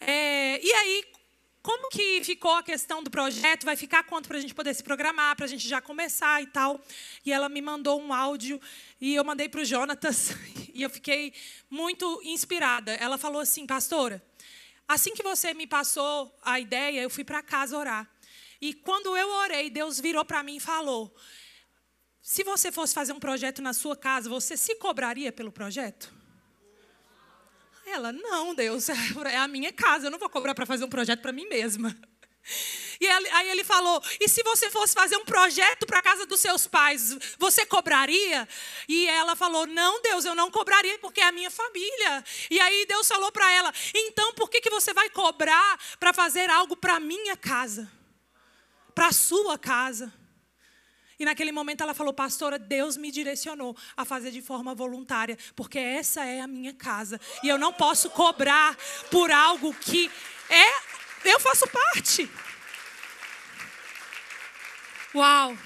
é, 0.00 0.60
e 0.64 0.72
aí, 0.72 1.04
como 1.62 1.88
que 1.88 2.22
ficou 2.22 2.52
a 2.54 2.62
questão 2.62 3.02
do 3.02 3.10
projeto? 3.10 3.64
Vai 3.64 3.76
ficar 3.76 4.04
quanto 4.04 4.28
para 4.28 4.38
a 4.38 4.40
gente 4.40 4.54
poder 4.54 4.72
se 4.74 4.82
programar, 4.82 5.34
para 5.34 5.46
a 5.46 5.48
gente 5.48 5.66
já 5.66 5.80
começar 5.80 6.42
e 6.42 6.46
tal? 6.46 6.80
E 7.24 7.32
ela 7.32 7.48
me 7.48 7.60
mandou 7.60 8.00
um 8.00 8.12
áudio 8.12 8.60
e 9.00 9.14
eu 9.14 9.24
mandei 9.24 9.48
para 9.48 9.60
o 9.60 9.64
Jonatas 9.64 10.30
e 10.72 10.82
eu 10.82 10.90
fiquei 10.90 11.32
muito 11.68 12.20
inspirada. 12.22 12.92
Ela 12.94 13.18
falou 13.18 13.40
assim, 13.40 13.66
pastora, 13.66 14.24
assim 14.86 15.12
que 15.12 15.22
você 15.22 15.52
me 15.54 15.66
passou 15.66 16.32
a 16.42 16.60
ideia, 16.60 17.00
eu 17.00 17.10
fui 17.10 17.24
para 17.24 17.42
casa 17.42 17.76
orar. 17.76 18.08
E 18.60 18.72
quando 18.72 19.16
eu 19.16 19.28
orei, 19.28 19.68
Deus 19.68 20.00
virou 20.00 20.24
para 20.24 20.42
mim 20.42 20.56
e 20.56 20.60
falou: 20.60 21.14
se 22.22 22.42
você 22.42 22.72
fosse 22.72 22.94
fazer 22.94 23.12
um 23.12 23.20
projeto 23.20 23.60
na 23.60 23.72
sua 23.72 23.96
casa, 23.96 24.28
você 24.28 24.56
se 24.56 24.74
cobraria 24.76 25.30
pelo 25.30 25.52
projeto? 25.52 26.15
Ela, 27.86 28.12
não, 28.12 28.52
Deus, 28.52 28.88
é 29.30 29.36
a 29.36 29.46
minha 29.46 29.72
casa, 29.72 30.08
eu 30.08 30.10
não 30.10 30.18
vou 30.18 30.28
cobrar 30.28 30.54
para 30.54 30.66
fazer 30.66 30.84
um 30.84 30.88
projeto 30.88 31.20
para 31.20 31.32
mim 31.32 31.46
mesma. 31.48 31.96
E 32.98 33.06
aí 33.06 33.50
ele 33.50 33.64
falou: 33.64 34.00
e 34.20 34.28
se 34.28 34.42
você 34.42 34.70
fosse 34.70 34.94
fazer 34.94 35.16
um 35.16 35.24
projeto 35.24 35.84
para 35.84 35.98
a 35.98 36.02
casa 36.02 36.24
dos 36.24 36.40
seus 36.40 36.66
pais, 36.66 37.14
você 37.36 37.66
cobraria? 37.66 38.48
E 38.88 39.06
ela 39.08 39.36
falou: 39.36 39.66
não, 39.66 40.00
Deus, 40.00 40.24
eu 40.24 40.34
não 40.34 40.50
cobraria 40.50 40.98
porque 41.00 41.20
é 41.20 41.24
a 41.24 41.32
minha 41.32 41.50
família. 41.50 42.24
E 42.48 42.58
aí 42.58 42.86
Deus 42.86 43.06
falou 43.06 43.30
para 43.32 43.50
ela: 43.50 43.74
então 43.92 44.32
por 44.32 44.48
que, 44.48 44.60
que 44.62 44.70
você 44.70 44.94
vai 44.94 45.10
cobrar 45.10 45.78
para 45.98 46.14
fazer 46.14 46.48
algo 46.48 46.76
para 46.76 46.94
a 46.94 47.00
minha 47.00 47.36
casa? 47.36 47.90
Para 48.94 49.08
a 49.08 49.12
sua 49.12 49.58
casa? 49.58 50.10
E 51.18 51.24
naquele 51.24 51.50
momento 51.50 51.82
ela 51.82 51.94
falou, 51.94 52.12
pastora, 52.12 52.58
Deus 52.58 52.96
me 52.96 53.10
direcionou 53.10 53.76
a 53.96 54.04
fazer 54.04 54.30
de 54.30 54.42
forma 54.42 54.74
voluntária, 54.74 55.38
porque 55.54 55.78
essa 55.78 56.24
é 56.24 56.40
a 56.40 56.46
minha 56.46 56.74
casa. 56.74 57.20
E 57.42 57.48
eu 57.48 57.58
não 57.58 57.72
posso 57.72 58.10
cobrar 58.10 58.76
por 59.10 59.30
algo 59.30 59.72
que 59.74 60.10
é, 60.50 61.30
eu 61.30 61.40
faço 61.40 61.66
parte. 61.68 62.30
Uau! 65.14 65.56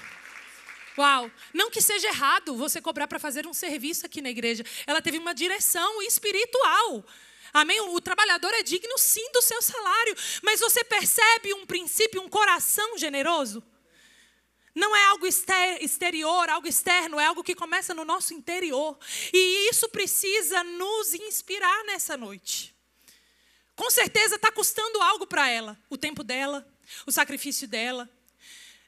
Uau! 0.97 1.31
Não 1.53 1.69
que 1.69 1.81
seja 1.81 2.07
errado 2.07 2.55
você 2.55 2.81
cobrar 2.81 3.07
para 3.07 3.19
fazer 3.19 3.45
um 3.45 3.53
serviço 3.53 4.05
aqui 4.05 4.21
na 4.21 4.29
igreja. 4.29 4.63
Ela 4.87 5.01
teve 5.01 5.17
uma 5.17 5.33
direção 5.33 6.01
espiritual. 6.01 7.03
Amém? 7.53 7.81
O 7.81 7.99
trabalhador 7.99 8.53
é 8.53 8.63
digno 8.63 8.97
sim 8.97 9.29
do 9.33 9.41
seu 9.41 9.61
salário, 9.61 10.15
mas 10.41 10.61
você 10.61 10.83
percebe 10.85 11.53
um 11.53 11.65
princípio, 11.65 12.21
um 12.21 12.29
coração 12.29 12.97
generoso? 12.97 13.61
Não 14.73 14.95
é 14.95 15.05
algo 15.07 15.27
exterior, 15.27 16.49
algo 16.49 16.67
externo, 16.67 17.19
é 17.19 17.25
algo 17.25 17.43
que 17.43 17.53
começa 17.53 17.93
no 17.93 18.05
nosso 18.05 18.33
interior. 18.33 18.97
E 19.33 19.69
isso 19.69 19.89
precisa 19.89 20.63
nos 20.63 21.13
inspirar 21.13 21.83
nessa 21.85 22.15
noite. 22.15 22.73
Com 23.75 23.89
certeza 23.89 24.35
está 24.35 24.51
custando 24.51 25.01
algo 25.01 25.27
para 25.27 25.49
ela, 25.49 25.77
o 25.89 25.97
tempo 25.97 26.23
dela, 26.23 26.65
o 27.05 27.11
sacrifício 27.11 27.67
dela, 27.67 28.09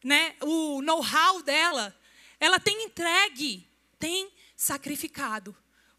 né? 0.04 0.36
o 0.42 0.82
know-how 0.82 1.42
dela. 1.42 1.98
Ela 2.40 2.60
tem 2.60 2.84
entregue, 2.84 3.68
tem 4.00 4.32
sacrificado. 4.56 5.56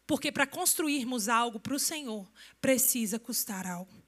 Porque 0.07 0.31
para 0.31 0.45
construirmos 0.45 1.27
algo 1.27 1.59
para 1.59 1.73
o 1.73 1.79
Senhor, 1.79 2.27
precisa 2.61 3.17
custar 3.17 3.65
algo. 3.65 4.03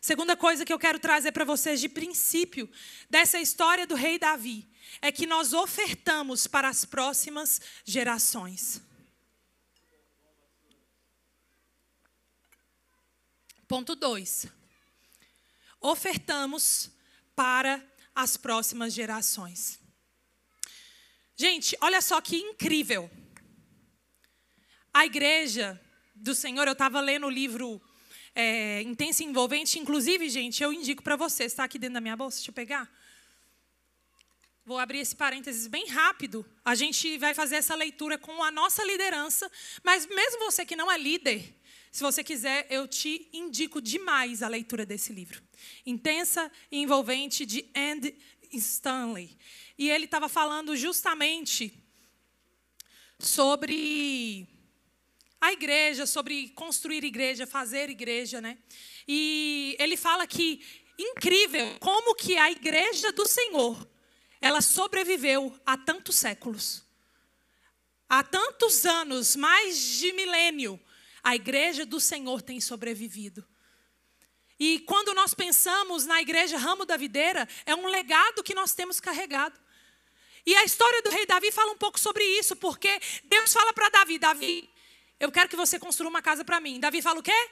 Segunda 0.00 0.36
coisa 0.36 0.64
que 0.64 0.72
eu 0.72 0.78
quero 0.78 0.98
trazer 0.98 1.32
para 1.32 1.44
vocês 1.44 1.80
de 1.80 1.88
princípio 1.88 2.68
dessa 3.10 3.40
história 3.40 3.86
do 3.86 3.94
rei 3.94 4.18
Davi 4.18 4.68
é 5.00 5.10
que 5.10 5.26
nós 5.26 5.52
ofertamos 5.52 6.46
para 6.46 6.68
as 6.68 6.84
próximas 6.84 7.60
gerações. 7.84 8.80
Ponto 13.66 13.94
2. 13.94 14.46
Ofertamos 15.80 16.90
para 17.34 17.82
as 18.14 18.36
próximas 18.36 18.92
gerações. 18.92 19.80
Gente, 21.34 21.76
olha 21.80 22.00
só 22.02 22.20
que 22.20 22.36
incrível. 22.36 23.10
A 24.92 25.06
igreja 25.06 25.80
do 26.14 26.34
Senhor, 26.34 26.66
eu 26.66 26.74
estava 26.74 27.00
lendo 27.00 27.26
o 27.26 27.30
livro 27.30 27.80
é, 28.34 28.82
Intenso 28.82 29.22
e 29.22 29.26
Envolvente, 29.26 29.78
inclusive, 29.78 30.28
gente, 30.28 30.62
eu 30.62 30.72
indico 30.72 31.02
para 31.02 31.16
você, 31.16 31.44
está 31.44 31.64
aqui 31.64 31.78
dentro 31.78 31.94
da 31.94 32.00
minha 32.00 32.16
bolsa, 32.16 32.36
deixa 32.36 32.50
eu 32.50 32.54
pegar. 32.54 32.90
Vou 34.64 34.78
abrir 34.78 35.00
esse 35.00 35.16
parênteses 35.16 35.66
bem 35.66 35.88
rápido. 35.88 36.46
A 36.64 36.76
gente 36.76 37.18
vai 37.18 37.34
fazer 37.34 37.56
essa 37.56 37.74
leitura 37.74 38.16
com 38.16 38.44
a 38.44 38.50
nossa 38.50 38.84
liderança, 38.84 39.50
mas 39.82 40.06
mesmo 40.06 40.38
você 40.38 40.64
que 40.64 40.76
não 40.76 40.90
é 40.90 40.96
líder, 40.96 41.52
se 41.90 42.00
você 42.00 42.22
quiser, 42.22 42.68
eu 42.70 42.86
te 42.86 43.28
indico 43.32 43.82
demais 43.82 44.40
a 44.40 44.46
leitura 44.46 44.86
desse 44.86 45.12
livro. 45.12 45.42
Intensa 45.84 46.50
e 46.70 46.78
envolvente 46.78 47.44
de 47.44 47.68
Andy 47.74 48.16
Stanley. 48.52 49.36
E 49.76 49.90
ele 49.90 50.04
estava 50.04 50.28
falando 50.28 50.76
justamente 50.76 51.76
sobre 53.18 54.46
a 55.40 55.52
igreja, 55.52 56.06
sobre 56.06 56.50
construir 56.50 57.02
igreja, 57.02 57.48
fazer 57.48 57.90
igreja, 57.90 58.40
né? 58.40 58.56
E 59.08 59.76
ele 59.80 59.96
fala 59.96 60.24
que 60.24 60.64
incrível 60.96 61.78
como 61.80 62.14
que 62.14 62.36
a 62.36 62.48
igreja 62.48 63.10
do 63.10 63.26
Senhor 63.26 63.91
ela 64.42 64.60
sobreviveu 64.60 65.56
há 65.64 65.76
tantos 65.76 66.16
séculos. 66.16 66.82
Há 68.08 68.24
tantos 68.24 68.84
anos, 68.84 69.36
mais 69.36 69.78
de 69.78 70.12
milênio, 70.12 70.78
a 71.22 71.36
igreja 71.36 71.86
do 71.86 72.00
Senhor 72.00 72.42
tem 72.42 72.60
sobrevivido. 72.60 73.46
E 74.58 74.80
quando 74.80 75.14
nós 75.14 75.32
pensamos 75.32 76.04
na 76.06 76.20
igreja 76.20 76.58
Ramo 76.58 76.84
da 76.84 76.96
Videira, 76.96 77.48
é 77.64 77.74
um 77.74 77.86
legado 77.86 78.42
que 78.42 78.54
nós 78.54 78.74
temos 78.74 79.00
carregado. 79.00 79.58
E 80.44 80.54
a 80.56 80.64
história 80.64 81.00
do 81.02 81.10
rei 81.10 81.24
Davi 81.24 81.52
fala 81.52 81.72
um 81.72 81.78
pouco 81.78 81.98
sobre 81.98 82.24
isso, 82.38 82.56
porque 82.56 83.00
Deus 83.24 83.52
fala 83.52 83.72
para 83.72 83.88
Davi: 83.90 84.18
Davi, 84.18 84.68
eu 85.20 85.30
quero 85.30 85.48
que 85.48 85.56
você 85.56 85.78
construa 85.78 86.10
uma 86.10 86.20
casa 86.20 86.44
para 86.44 86.60
mim. 86.60 86.80
Davi 86.80 87.00
fala 87.00 87.20
o 87.20 87.22
quê? 87.22 87.50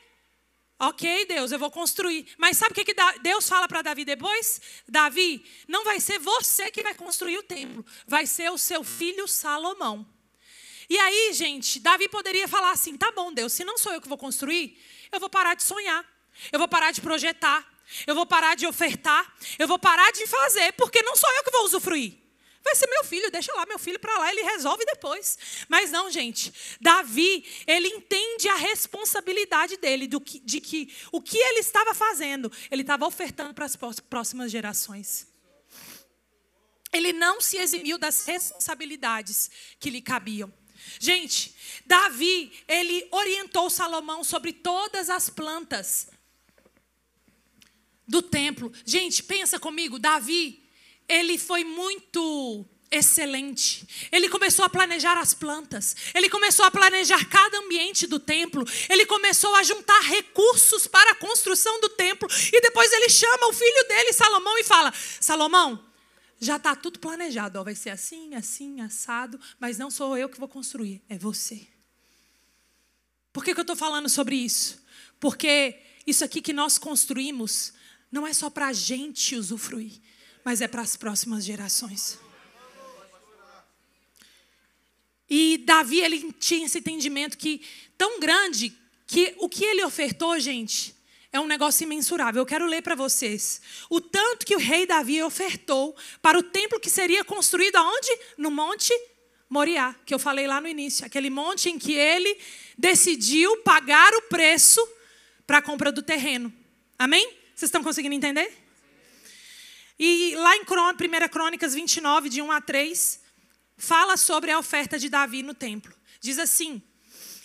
Ok, 0.82 1.26
Deus, 1.26 1.52
eu 1.52 1.58
vou 1.58 1.70
construir. 1.70 2.26
Mas 2.38 2.56
sabe 2.56 2.72
o 2.72 2.74
que, 2.74 2.86
que 2.86 2.94
Deus 3.20 3.46
fala 3.46 3.68
para 3.68 3.82
Davi 3.82 4.02
depois? 4.02 4.62
Davi, 4.88 5.44
não 5.68 5.84
vai 5.84 6.00
ser 6.00 6.18
você 6.18 6.70
que 6.70 6.82
vai 6.82 6.94
construir 6.94 7.36
o 7.36 7.42
templo, 7.42 7.84
vai 8.06 8.26
ser 8.26 8.50
o 8.50 8.56
seu 8.56 8.82
filho 8.82 9.28
Salomão. 9.28 10.06
E 10.88 10.96
aí, 10.98 11.34
gente, 11.34 11.78
Davi 11.80 12.08
poderia 12.08 12.48
falar 12.48 12.70
assim: 12.70 12.96
tá 12.96 13.12
bom, 13.12 13.30
Deus, 13.30 13.52
se 13.52 13.62
não 13.62 13.76
sou 13.76 13.92
eu 13.92 14.00
que 14.00 14.08
vou 14.08 14.16
construir, 14.16 14.82
eu 15.12 15.20
vou 15.20 15.28
parar 15.28 15.54
de 15.54 15.62
sonhar, 15.64 16.02
eu 16.50 16.58
vou 16.58 16.66
parar 16.66 16.92
de 16.92 17.02
projetar, 17.02 17.62
eu 18.06 18.14
vou 18.14 18.24
parar 18.24 18.54
de 18.54 18.66
ofertar, 18.66 19.36
eu 19.58 19.68
vou 19.68 19.78
parar 19.78 20.10
de 20.12 20.26
fazer, 20.26 20.72
porque 20.72 21.02
não 21.02 21.14
sou 21.14 21.30
eu 21.30 21.44
que 21.44 21.50
vou 21.50 21.64
usufruir. 21.66 22.19
Vai 22.62 22.74
ser 22.74 22.86
meu 22.88 23.04
filho, 23.04 23.30
deixa 23.30 23.52
lá 23.54 23.64
meu 23.64 23.78
filho 23.78 23.98
para 23.98 24.18
lá, 24.18 24.30
ele 24.30 24.42
resolve 24.42 24.84
depois. 24.84 25.38
Mas 25.68 25.90
não, 25.90 26.10
gente. 26.10 26.52
Davi, 26.80 27.44
ele 27.66 27.88
entende 27.88 28.48
a 28.48 28.56
responsabilidade 28.56 29.76
dele 29.78 30.06
do 30.06 30.20
que, 30.20 30.40
de 30.40 30.60
que 30.60 30.94
o 31.10 31.22
que 31.22 31.38
ele 31.38 31.60
estava 31.60 31.94
fazendo, 31.94 32.52
ele 32.70 32.82
estava 32.82 33.06
ofertando 33.06 33.54
para 33.54 33.64
as 33.64 33.76
próximas 34.08 34.50
gerações. 34.50 35.26
Ele 36.92 37.12
não 37.12 37.40
se 37.40 37.56
eximiu 37.56 37.96
das 37.96 38.24
responsabilidades 38.26 39.50
que 39.78 39.90
lhe 39.90 40.02
cabiam. 40.02 40.52
Gente, 40.98 41.54
Davi, 41.86 42.52
ele 42.66 43.06
orientou 43.10 43.70
Salomão 43.70 44.24
sobre 44.24 44.52
todas 44.52 45.08
as 45.08 45.30
plantas 45.30 46.08
do 48.06 48.20
templo. 48.20 48.72
Gente, 48.84 49.22
pensa 49.22 49.58
comigo, 49.58 49.98
Davi, 49.98 50.68
ele 51.10 51.36
foi 51.36 51.64
muito 51.64 52.64
excelente. 52.90 53.86
Ele 54.10 54.28
começou 54.28 54.64
a 54.64 54.68
planejar 54.68 55.18
as 55.18 55.34
plantas, 55.34 55.94
ele 56.14 56.28
começou 56.28 56.64
a 56.64 56.70
planejar 56.70 57.28
cada 57.28 57.58
ambiente 57.58 58.06
do 58.06 58.18
templo, 58.18 58.64
ele 58.88 59.04
começou 59.06 59.54
a 59.56 59.62
juntar 59.62 60.00
recursos 60.00 60.86
para 60.86 61.12
a 61.12 61.14
construção 61.16 61.80
do 61.80 61.88
templo 61.90 62.28
e 62.52 62.60
depois 62.60 62.92
ele 62.92 63.08
chama 63.08 63.48
o 63.48 63.52
filho 63.52 63.88
dele, 63.88 64.12
Salomão, 64.12 64.56
e 64.58 64.64
fala: 64.64 64.92
Salomão, 65.20 65.84
já 66.40 66.56
está 66.56 66.74
tudo 66.74 66.98
planejado, 66.98 67.58
ó, 67.58 67.64
vai 67.64 67.74
ser 67.74 67.90
assim, 67.90 68.34
assim, 68.34 68.80
assado, 68.80 69.38
mas 69.58 69.78
não 69.78 69.90
sou 69.90 70.16
eu 70.16 70.28
que 70.28 70.38
vou 70.38 70.48
construir, 70.48 71.02
é 71.08 71.18
você. 71.18 71.66
Por 73.32 73.44
que, 73.44 73.54
que 73.54 73.60
eu 73.60 73.62
estou 73.62 73.76
falando 73.76 74.08
sobre 74.08 74.36
isso? 74.36 74.82
Porque 75.20 75.78
isso 76.06 76.24
aqui 76.24 76.40
que 76.40 76.52
nós 76.52 76.78
construímos 76.78 77.72
não 78.10 78.26
é 78.26 78.32
só 78.32 78.50
para 78.50 78.68
a 78.68 78.72
gente 78.72 79.36
usufruir, 79.36 80.00
mas 80.44 80.60
é 80.60 80.68
para 80.68 80.82
as 80.82 80.96
próximas 80.96 81.44
gerações. 81.44 82.18
E 85.28 85.58
Davi, 85.58 86.00
ele 86.00 86.32
tinha 86.32 86.66
esse 86.66 86.78
entendimento 86.78 87.38
que 87.38 87.62
tão 87.96 88.18
grande 88.18 88.76
que 89.06 89.34
o 89.38 89.48
que 89.48 89.64
ele 89.64 89.84
ofertou, 89.84 90.38
gente, 90.40 90.94
é 91.32 91.38
um 91.38 91.46
negócio 91.46 91.84
imensurável. 91.84 92.42
Eu 92.42 92.46
quero 92.46 92.66
ler 92.66 92.82
para 92.82 92.96
vocês. 92.96 93.60
O 93.88 94.00
tanto 94.00 94.44
que 94.44 94.56
o 94.56 94.58
rei 94.58 94.86
Davi 94.86 95.22
ofertou 95.22 95.94
para 96.20 96.38
o 96.38 96.42
templo 96.42 96.80
que 96.80 96.90
seria 96.90 97.24
construído 97.24 97.76
aonde? 97.76 98.08
No 98.36 98.50
monte 98.50 98.92
Moriá, 99.48 99.94
que 100.04 100.14
eu 100.14 100.18
falei 100.18 100.46
lá 100.46 100.60
no 100.60 100.68
início, 100.68 101.04
aquele 101.04 101.30
monte 101.30 101.68
em 101.68 101.78
que 101.78 101.92
ele 101.92 102.38
decidiu 102.78 103.56
pagar 103.58 104.12
o 104.14 104.22
preço 104.22 104.80
para 105.46 105.58
a 105.58 105.62
compra 105.62 105.90
do 105.90 106.02
terreno. 106.02 106.52
Amém? 106.98 107.26
Vocês 107.54 107.68
estão 107.68 107.82
conseguindo 107.82 108.14
entender? 108.14 108.59
E 110.02 110.34
lá 110.34 110.56
em 110.56 110.62
1 110.62 111.28
Crônicas 111.28 111.74
29, 111.74 112.30
de 112.30 112.40
1 112.40 112.50
a 112.50 112.58
3, 112.62 113.20
fala 113.76 114.16
sobre 114.16 114.50
a 114.50 114.58
oferta 114.58 114.98
de 114.98 115.10
Davi 115.10 115.42
no 115.42 115.52
templo. 115.52 115.94
Diz 116.22 116.38
assim: 116.38 116.82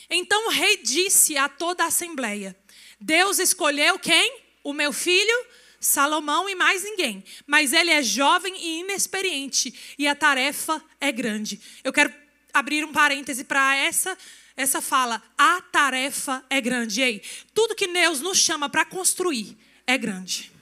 Então 0.10 0.48
o 0.48 0.52
rei 0.52 0.78
disse 0.78 1.36
a 1.36 1.50
toda 1.50 1.84
a 1.84 1.88
assembleia: 1.88 2.56
Deus 2.98 3.40
escolheu 3.40 4.00
quem? 4.00 4.40
O 4.64 4.72
meu 4.72 4.94
filho 4.94 5.46
Salomão 5.82 6.48
e 6.48 6.56
mais 6.56 6.82
ninguém. 6.82 7.26
Mas 7.46 7.74
ele 7.74 7.92
é 7.92 8.02
jovem 8.02 8.56
e 8.58 8.80
inexperiente 8.80 9.96
e 10.00 10.08
a 10.08 10.16
tarefa 10.16 10.82
é 11.02 11.12
grande. 11.12 11.60
Eu 11.84 11.92
quero 11.92 12.12
abrir 12.54 12.86
um 12.86 12.94
parêntese 12.94 13.44
para 13.44 13.76
essa 13.76 14.18
essa 14.56 14.82
fala. 14.82 15.22
A 15.38 15.62
tarefa 15.62 16.42
é 16.50 16.62
grande. 16.62 17.02
Ei, 17.02 17.22
tudo 17.54 17.76
que 17.76 17.88
Deus 17.88 18.22
nos 18.22 18.38
chama 18.38 18.70
para 18.70 18.86
construir 18.86 19.58
é 19.86 19.98
grande. 19.98 20.55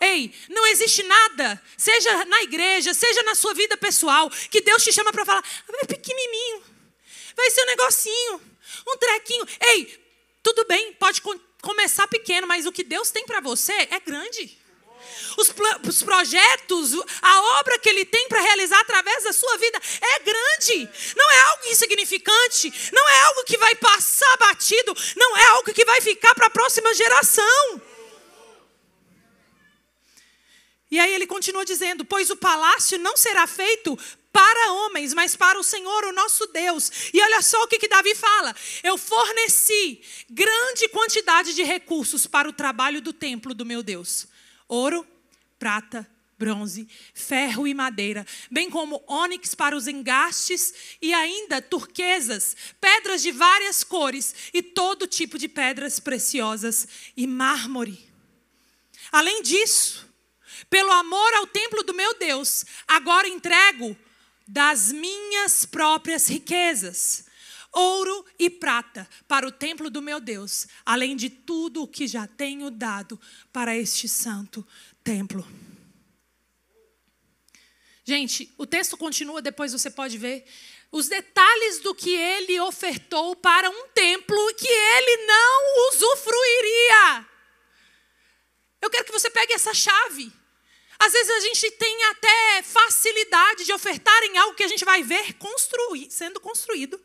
Ei, 0.00 0.34
não 0.48 0.66
existe 0.68 1.02
nada, 1.02 1.62
seja 1.76 2.24
na 2.24 2.42
igreja, 2.42 2.94
seja 2.94 3.22
na 3.22 3.34
sua 3.34 3.52
vida 3.52 3.76
pessoal, 3.76 4.30
que 4.50 4.62
Deus 4.62 4.82
te 4.82 4.92
chama 4.92 5.12
para 5.12 5.26
falar, 5.26 5.44
é 5.74 5.84
pequenininho, 5.84 6.62
vai 7.36 7.50
ser 7.50 7.62
um 7.62 7.66
negocinho, 7.66 8.40
um 8.88 8.96
trequinho. 8.96 9.46
Ei, 9.60 10.00
tudo 10.42 10.64
bem, 10.64 10.94
pode 10.94 11.20
começar 11.60 12.08
pequeno, 12.08 12.46
mas 12.46 12.64
o 12.64 12.72
que 12.72 12.82
Deus 12.82 13.10
tem 13.10 13.26
para 13.26 13.40
você 13.40 13.72
é 13.90 14.00
grande. 14.00 14.58
Os, 15.36 15.52
os, 15.88 16.02
projetos, 16.02 16.92
a 17.22 17.58
obra 17.60 17.78
que 17.78 17.88
Ele 17.88 18.04
tem 18.04 18.28
para 18.28 18.40
realizar 18.40 18.80
através 18.80 19.24
da 19.24 19.32
sua 19.32 19.56
vida 19.56 19.80
é 20.00 20.18
grande. 20.20 20.88
Não 21.16 21.30
é 21.30 21.40
algo 21.42 21.66
insignificante. 21.68 22.90
Não 22.92 23.08
é 23.08 23.20
algo 23.22 23.44
que 23.44 23.56
vai 23.56 23.74
passar 23.76 24.36
batido. 24.38 24.94
Não 25.16 25.36
é 25.36 25.46
algo 25.48 25.72
que 25.72 25.84
vai 25.84 26.00
ficar 26.00 26.34
para 26.34 26.46
a 26.46 26.50
próxima 26.50 26.92
geração. 26.94 27.80
E 30.90 30.98
aí 30.98 31.12
ele 31.14 31.26
continua 31.26 31.64
dizendo: 31.64 32.04
Pois 32.04 32.30
o 32.30 32.36
palácio 32.36 32.98
não 32.98 33.16
será 33.16 33.46
feito 33.46 33.96
para 34.32 34.72
homens, 34.72 35.12
mas 35.12 35.36
para 35.36 35.58
o 35.58 35.64
Senhor, 35.64 36.04
o 36.04 36.12
nosso 36.12 36.46
Deus. 36.46 36.90
E 37.12 37.20
olha 37.20 37.42
só 37.42 37.62
o 37.62 37.68
que, 37.68 37.78
que 37.78 37.88
Davi 37.88 38.14
fala: 38.14 38.54
Eu 38.82 38.98
forneci 38.98 40.00
grande 40.28 40.88
quantidade 40.88 41.54
de 41.54 41.62
recursos 41.62 42.26
para 42.26 42.48
o 42.48 42.52
trabalho 42.52 43.00
do 43.00 43.12
templo 43.12 43.54
do 43.54 43.66
meu 43.66 43.82
Deus: 43.82 44.26
ouro, 44.68 45.06
prata, 45.58 46.08
bronze, 46.38 46.88
ferro 47.12 47.68
e 47.68 47.74
madeira, 47.74 48.26
bem 48.50 48.70
como 48.70 49.04
ônix 49.06 49.54
para 49.54 49.76
os 49.76 49.86
engastes 49.86 50.72
e 51.00 51.12
ainda 51.12 51.60
turquesas, 51.60 52.56
pedras 52.80 53.20
de 53.20 53.30
várias 53.30 53.84
cores 53.84 54.34
e 54.54 54.62
todo 54.62 55.06
tipo 55.06 55.38
de 55.38 55.48
pedras 55.48 56.00
preciosas 56.00 56.88
e 57.16 57.26
mármore. 57.26 58.08
Além 59.12 59.42
disso, 59.42 60.09
pelo 60.70 60.92
amor 60.92 61.34
ao 61.34 61.46
templo 61.48 61.82
do 61.82 61.92
meu 61.92 62.14
Deus, 62.14 62.64
agora 62.86 63.28
entrego 63.28 63.96
das 64.46 64.92
minhas 64.92 65.66
próprias 65.66 66.28
riquezas, 66.28 67.26
ouro 67.72 68.24
e 68.38 68.48
prata 68.48 69.08
para 69.28 69.46
o 69.46 69.52
templo 69.52 69.90
do 69.90 70.00
meu 70.00 70.20
Deus, 70.20 70.68
além 70.86 71.16
de 71.16 71.28
tudo 71.28 71.82
o 71.82 71.88
que 71.88 72.06
já 72.06 72.26
tenho 72.26 72.70
dado 72.70 73.20
para 73.52 73.76
este 73.76 74.08
santo 74.08 74.66
templo. 75.02 75.46
Gente, 78.04 78.52
o 78.56 78.66
texto 78.66 78.96
continua, 78.96 79.42
depois 79.42 79.72
você 79.72 79.90
pode 79.90 80.18
ver 80.18 80.44
os 80.90 81.08
detalhes 81.08 81.80
do 81.80 81.94
que 81.94 82.10
ele 82.10 82.58
ofertou 82.60 83.36
para 83.36 83.70
um 83.70 83.88
templo 83.88 84.54
que 84.54 84.68
ele 84.68 85.26
não 85.26 85.88
usufruiria. 85.88 87.26
Eu 88.82 88.90
quero 88.90 89.04
que 89.04 89.12
você 89.12 89.30
pegue 89.30 89.52
essa 89.52 89.72
chave. 89.72 90.39
Às 91.00 91.14
vezes 91.14 91.30
a 91.30 91.40
gente 91.40 91.70
tem 91.70 92.04
até 92.04 92.62
facilidade 92.62 93.64
de 93.64 93.72
ofertar 93.72 94.22
em 94.24 94.36
algo 94.36 94.54
que 94.54 94.62
a 94.62 94.68
gente 94.68 94.84
vai 94.84 95.02
ver 95.02 95.32
construir, 95.38 96.10
sendo 96.10 96.38
construído 96.38 97.00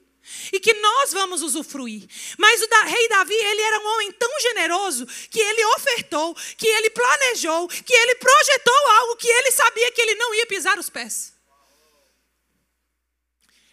e 0.52 0.60
que 0.60 0.74
nós 0.74 1.14
vamos 1.14 1.42
usufruir. 1.42 2.06
Mas 2.38 2.62
o 2.62 2.68
da, 2.68 2.82
rei 2.82 3.08
Davi, 3.08 3.34
ele 3.34 3.62
era 3.62 3.80
um 3.80 3.88
homem 3.94 4.12
tão 4.12 4.30
generoso 4.42 5.06
que 5.30 5.40
ele 5.40 5.66
ofertou, 5.78 6.36
que 6.58 6.68
ele 6.68 6.90
planejou, 6.90 7.70
que 7.70 7.94
ele 7.94 8.16
projetou 8.16 8.88
algo 8.88 9.16
que 9.16 9.30
ele 9.30 9.52
sabia 9.52 9.90
que 9.94 10.02
ele 10.02 10.16
não 10.16 10.36
ia 10.36 10.46
pisar 10.46 10.78
os 10.78 10.90
pés. 10.90 11.34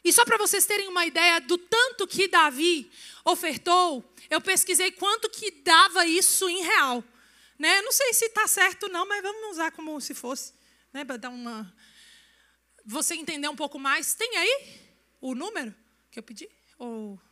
E 0.04 0.12
só 0.12 0.24
para 0.24 0.38
vocês 0.38 0.64
terem 0.66 0.87
uma 0.87 1.04
ideia 1.04 1.40
do 1.40 1.58
tanto 1.58 2.06
que 2.06 2.28
Davi 2.28 2.88
ofertou, 3.24 4.04
eu 4.30 4.40
pesquisei 4.40 4.92
quanto 4.92 5.28
que 5.28 5.50
dava 5.50 6.06
isso 6.06 6.48
em 6.48 6.62
real. 6.62 7.02
Né? 7.62 7.81
Não 7.83 7.92
sei 7.92 8.12
se 8.12 8.25
está 8.25 8.48
certo 8.48 8.88
não, 8.88 9.07
mas 9.07 9.22
vamos 9.22 9.53
usar 9.53 9.70
como 9.70 10.01
se 10.01 10.14
fosse, 10.14 10.53
né? 10.92 11.05
para 11.05 11.16
dar 11.16 11.31
uma 11.31 11.72
você 12.85 13.14
entender 13.14 13.46
um 13.46 13.55
pouco 13.55 13.79
mais. 13.79 14.14
Tem 14.14 14.37
aí 14.37 14.81
o 15.20 15.33
número 15.33 15.72
que 16.11 16.18
eu 16.18 16.25
pedi? 16.25 16.48
Ou 16.77 17.22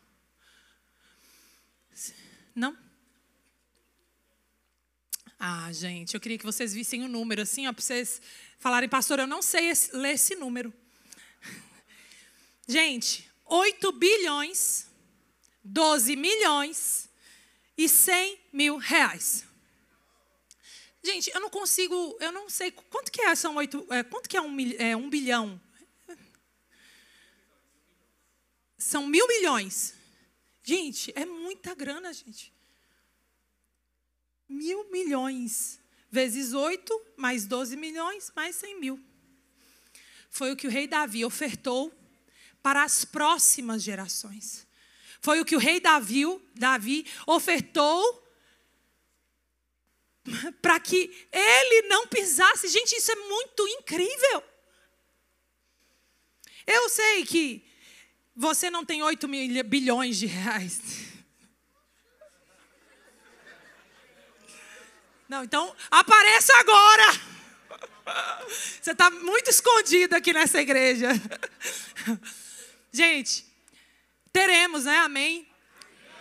não? 2.54 2.78
Ah, 5.36 5.72
gente, 5.72 6.14
eu 6.14 6.20
queria 6.20 6.38
que 6.38 6.46
vocês 6.46 6.72
vissem 6.72 7.02
o 7.02 7.08
número 7.08 7.42
assim, 7.42 7.64
para 7.64 7.82
vocês 7.82 8.22
falarem, 8.60 8.88
pastor, 8.88 9.18
eu 9.18 9.26
não 9.26 9.42
sei 9.42 9.70
esse, 9.70 9.96
ler 9.96 10.14
esse 10.14 10.36
número. 10.36 10.72
Gente, 12.68 13.28
8 13.46 13.90
bilhões, 13.90 14.86
12 15.64 16.14
milhões 16.14 17.10
e 17.76 17.88
100 17.88 18.38
mil 18.52 18.76
reais. 18.76 19.49
Gente, 21.02 21.30
eu 21.34 21.40
não 21.40 21.48
consigo, 21.48 22.16
eu 22.20 22.30
não 22.30 22.50
sei 22.50 22.70
quanto 22.70 23.10
que 23.10 23.22
é, 23.22 23.34
são 23.34 23.56
oito, 23.56 23.86
é, 23.90 24.02
quanto 24.02 24.28
que 24.28 24.36
é 24.36 24.40
um, 24.40 24.56
é 24.78 24.94
um 24.94 25.08
bilhão? 25.08 25.60
São 28.76 29.06
mil 29.06 29.26
milhões. 29.26 29.94
Gente, 30.62 31.12
é 31.16 31.24
muita 31.24 31.74
grana, 31.74 32.12
gente. 32.12 32.52
Mil 34.48 34.90
milhões. 34.90 35.80
Vezes 36.10 36.52
oito, 36.52 37.00
mais 37.16 37.46
doze 37.46 37.76
milhões, 37.76 38.32
mais 38.34 38.56
cem 38.56 38.78
mil. 38.78 39.00
Foi 40.28 40.52
o 40.52 40.56
que 40.56 40.66
o 40.66 40.70
rei 40.70 40.86
Davi 40.86 41.24
ofertou 41.24 41.92
para 42.62 42.82
as 42.82 43.04
próximas 43.04 43.82
gerações. 43.82 44.66
Foi 45.20 45.40
o 45.40 45.44
que 45.44 45.56
o 45.56 45.58
rei 45.58 45.80
Davi, 45.80 46.24
Davi 46.54 47.06
ofertou 47.26 48.19
para 50.60 50.78
que 50.80 51.28
ele 51.32 51.88
não 51.88 52.06
pisasse. 52.06 52.68
Gente, 52.68 52.92
isso 52.96 53.12
é 53.12 53.16
muito 53.16 53.66
incrível. 53.68 54.44
Eu 56.66 56.88
sei 56.88 57.24
que 57.24 57.64
você 58.34 58.70
não 58.70 58.84
tem 58.84 59.02
8 59.02 59.26
mil, 59.28 59.64
bilhões 59.64 60.18
de 60.18 60.26
reais. 60.26 60.80
Não, 65.28 65.44
então 65.44 65.74
apareça 65.90 66.52
agora. 66.58 67.30
Você 68.82 68.90
está 68.90 69.10
muito 69.10 69.48
escondido 69.48 70.14
aqui 70.14 70.32
nessa 70.32 70.60
igreja. 70.60 71.08
Gente, 72.90 73.46
teremos, 74.32 74.86
né? 74.86 74.96
Amém? 74.98 75.46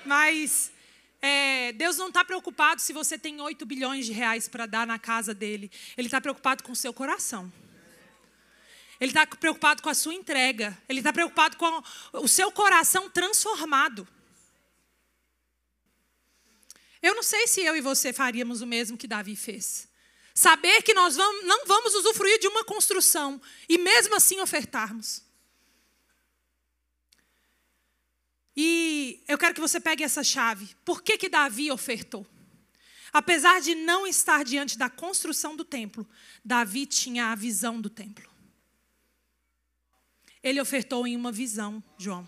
Mas 0.06 0.72
é, 1.21 1.73
Deus 1.73 1.97
não 1.97 2.08
está 2.08 2.23
preocupado 2.23 2.82
se 2.82 2.93
você 2.93 3.17
tem 3.17 3.41
8 3.41 3.65
bilhões 3.65 4.05
de 4.05 4.12
reais 4.12 4.47
para 4.47 4.65
dar 4.65 4.88
na 4.88 4.97
casa 4.97 5.34
dele. 5.34 5.71
Ele 5.97 6.08
está 6.08 6.21
preocupado 6.21 6.63
com 6.63 6.71
o 6.71 6.75
seu 6.75 6.93
coração. 6.93 7.51
Ele 8.99 9.12
está 9.12 9.25
preocupado 9.25 9.82
com 9.82 9.89
a 9.89 9.93
sua 9.93 10.13
entrega. 10.13 10.77
Ele 10.88 10.99
está 10.99 11.12
preocupado 11.12 11.58
com 11.58 11.84
o 12.13 12.27
seu 12.27 12.51
coração 12.51 13.10
transformado. 13.10 14.08
Eu 17.01 17.15
não 17.15 17.23
sei 17.23 17.47
se 17.47 17.62
eu 17.62 17.75
e 17.75 17.82
você 17.82 18.12
faríamos 18.12 18.62
o 18.62 18.67
mesmo 18.67 18.97
que 18.97 19.08
Davi 19.08 19.36
fez. 19.36 19.88
Saber 20.34 20.82
que 20.84 20.93
nós 20.93 21.15
vamos, 21.15 21.45
não 21.45 21.65
vamos 21.65 21.95
usufruir 21.95 22.39
de 22.39 22.47
uma 22.47 22.63
construção 22.63 23.41
e 23.67 23.77
mesmo 23.77 24.15
assim 24.15 24.39
ofertarmos. 24.39 25.21
E 28.62 29.24
eu 29.26 29.38
quero 29.38 29.54
que 29.54 29.62
você 29.62 29.80
pegue 29.80 30.04
essa 30.04 30.22
chave. 30.22 30.76
Por 30.84 31.02
que, 31.02 31.17
que 31.17 31.30
Davi 31.30 31.72
ofertou? 31.72 32.28
Apesar 33.13 33.62
de 33.62 33.74
não 33.74 34.06
estar 34.06 34.43
diante 34.43 34.78
da 34.78 34.89
construção 34.89 35.56
do 35.56 35.63
templo, 35.63 36.06
Davi 36.43 36.86
tinha 36.86 37.28
a 37.28 37.36
visão 37.36 37.80
do 37.80 37.89
templo. 37.89 38.30
Ele 40.43 40.60
ofertou 40.60 41.08
em 41.08 41.15
uma 41.15 41.32
visão, 41.32 41.82
João. 41.98 42.28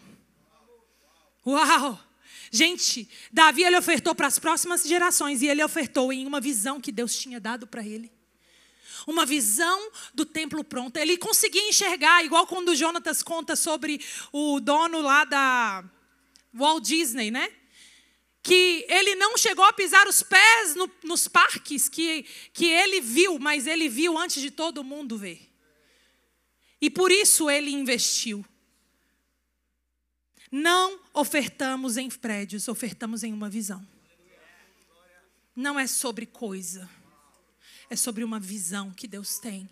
Uau! 1.46 2.02
Gente, 2.50 3.10
Davi 3.30 3.66
ele 3.66 3.78
ofertou 3.78 4.16
para 4.16 4.28
as 4.28 4.40
próximas 4.40 4.84
gerações 4.84 5.42
e 5.42 5.48
ele 5.48 5.62
ofertou 5.62 6.14
em 6.14 6.26
uma 6.26 6.40
visão 6.40 6.80
que 6.80 6.94
Deus 6.94 7.14
tinha 7.14 7.42
dado 7.42 7.68
para 7.68 7.86
ele. 7.86 8.10
Uma 9.06 9.26
visão 9.26 9.92
do 10.14 10.26
templo 10.26 10.64
pronto. 10.64 10.96
Ele 10.96 11.18
conseguia 11.18 11.68
enxergar, 11.68 12.24
igual 12.24 12.48
quando 12.48 12.70
o 12.70 12.76
Jonatas 12.76 13.22
conta 13.22 13.54
sobre 13.58 14.00
o 14.32 14.62
dono 14.62 15.02
lá 15.02 15.26
da 15.26 15.84
Walt 16.54 16.84
Disney, 16.84 17.32
né? 17.32 17.52
Que 18.44 18.86
ele 18.90 19.16
não 19.16 19.38
chegou 19.38 19.64
a 19.64 19.74
pisar 19.74 20.08
os 20.08 20.24
pés 20.24 20.76
no, 20.76 20.90
nos 21.04 21.28
parques 21.28 21.88
que, 21.88 22.24
que 22.54 22.66
ele 22.66 23.00
viu, 23.00 23.38
mas 23.38 23.68
ele 23.68 23.88
viu 23.88 24.18
antes 24.18 24.42
de 24.42 24.50
todo 24.50 24.84
mundo 24.84 25.18
ver. 25.18 25.50
E 26.82 26.90
por 26.90 27.12
isso 27.12 27.50
ele 27.50 27.72
investiu. 27.72 28.44
Não 30.52 31.00
ofertamos 31.14 31.98
em 31.98 32.10
prédios, 32.10 32.68
ofertamos 32.68 33.24
em 33.24 33.32
uma 33.32 33.50
visão. 33.50 33.88
Não 35.56 35.80
é 35.80 35.86
sobre 35.86 36.26
coisa, 36.26 36.90
é 37.90 37.96
sobre 37.96 38.24
uma 38.24 38.40
visão 38.40 38.92
que 38.92 39.08
Deus 39.08 39.38
tem 39.38 39.70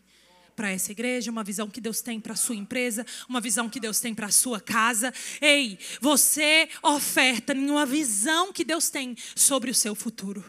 para 0.60 0.72
essa 0.72 0.92
igreja, 0.92 1.32
uma 1.32 1.42
visão 1.42 1.70
que 1.70 1.80
Deus 1.80 2.02
tem 2.02 2.20
para 2.20 2.34
a 2.34 2.36
sua 2.36 2.54
empresa, 2.54 3.06
uma 3.30 3.40
visão 3.40 3.70
que 3.70 3.80
Deus 3.80 4.02
tem 4.02 4.14
para 4.14 4.26
a 4.26 4.32
sua 4.32 4.60
casa. 4.60 5.14
Ei, 5.40 5.80
você 6.02 6.68
oferta 6.84 7.54
em 7.54 7.70
uma 7.70 7.86
visão 7.86 8.52
que 8.52 8.66
Deus 8.66 8.90
tem 8.90 9.16
sobre 9.38 9.72
o 9.72 9.74
seu 9.74 9.96
futuro. 9.96 10.44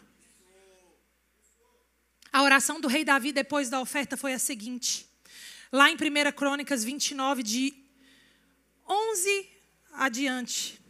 A 2.33 2.43
oração 2.43 2.81
do 2.81 2.89
rei 2.89 3.05
Davi 3.05 3.31
depois 3.31 3.71
da 3.71 3.81
oferta 3.81 4.17
foi 4.17 4.33
a 4.33 4.39
seguinte. 4.41 5.09
Lá 5.71 5.89
em 5.89 5.95
1 5.95 6.33
Crônicas 6.35 6.83
29, 6.83 7.45
de 7.45 7.73
11 8.89 9.49
adiante. 9.93 10.81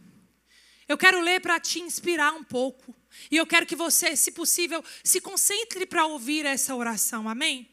Eu 0.87 0.97
quero 0.97 1.21
ler 1.21 1.39
para 1.41 1.59
te 1.59 1.79
inspirar 1.79 2.33
um 2.33 2.43
pouco. 2.43 2.95
E 3.29 3.37
eu 3.37 3.45
quero 3.45 3.67
que 3.67 3.75
você, 3.75 4.15
se 4.15 4.31
possível, 4.31 4.83
se 5.03 5.21
concentre 5.21 5.85
para 5.85 6.07
ouvir 6.07 6.43
essa 6.43 6.73
oração. 6.75 7.29
Amém? 7.29 7.70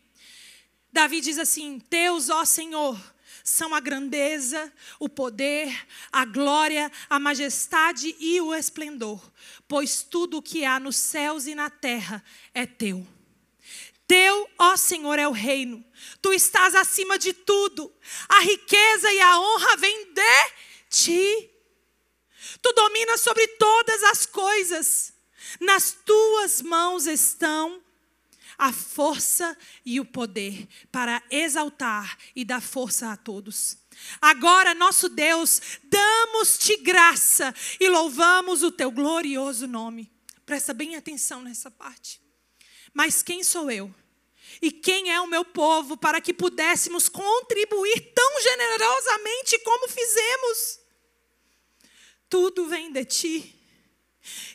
Davi 0.99 1.21
diz 1.21 1.39
assim: 1.39 1.81
Deus, 1.89 2.29
ó 2.29 2.45
Senhor, 2.45 3.01
são 3.45 3.73
a 3.73 3.79
grandeza, 3.79 4.73
o 4.99 5.09
poder, 5.09 5.87
a 6.11 6.25
glória, 6.25 6.91
a 7.09 7.21
majestade 7.21 8.17
e 8.19 8.41
o 8.41 8.53
esplendor, 8.53 9.23
pois 9.69 10.03
tudo 10.03 10.39
o 10.39 10.43
que 10.43 10.65
há 10.65 10.81
nos 10.81 10.97
céus 10.97 11.47
e 11.47 11.55
na 11.55 11.71
terra 11.71 12.21
é 12.53 12.67
teu. 12.67 13.07
Teu, 14.09 14.51
ó 14.59 14.77
Senhor, 14.77 15.21
é 15.21 15.29
o 15.29 15.31
reino. 15.31 15.85
Tu 16.21 16.33
estás 16.33 16.75
acima 16.75 17.17
de 17.17 17.33
tudo. 17.33 17.95
A 18.29 18.41
riqueza 18.41 19.13
e 19.13 19.21
a 19.21 19.39
honra 19.39 19.77
vêm 19.77 20.13
de 20.13 20.53
ti. 20.91 21.51
Tu 22.61 22.73
dominas 22.73 23.21
sobre 23.21 23.47
todas 23.47 24.03
as 24.03 24.27
coisas. 24.27 25.13
Nas 25.61 25.93
tuas 26.05 26.61
mãos 26.61 27.07
estão 27.07 27.81
a 28.59 28.73
força 28.73 29.57
e 29.85 30.01
o 30.01 30.05
poder 30.05 30.67
para 30.91 31.23
exaltar 31.31 32.19
e 32.35 32.45
dar 32.45 32.61
força 32.61 33.13
a 33.13 33.17
todos. 33.17 33.79
Agora, 34.21 34.75
nosso 34.75 35.09
Deus, 35.09 35.61
damos-te 35.85 36.77
graça 36.79 37.55
e 37.79 37.89
louvamos 37.89 38.65
o 38.65 38.73
teu 38.73 38.91
glorioso 38.91 39.69
nome. 39.69 40.11
Presta 40.45 40.75
bem 40.75 40.97
atenção 40.97 41.43
nessa 41.43 41.71
parte. 41.71 42.21
Mas 42.93 43.23
quem 43.23 43.45
sou 43.45 43.71
eu? 43.71 43.95
E 44.61 44.73
quem 44.73 45.13
é 45.13 45.21
o 45.21 45.27
meu 45.27 45.45
povo 45.45 45.97
para 45.97 46.21
que 46.21 46.35
pudéssemos 46.35 47.09
contribuir 47.09 48.13
tão 48.13 48.43
generosamente 48.43 49.59
como 49.61 49.89
fizemos? 49.89 50.81
Tudo 52.29 52.67
vem 52.67 52.91
de 52.91 53.05
ti 53.05 53.58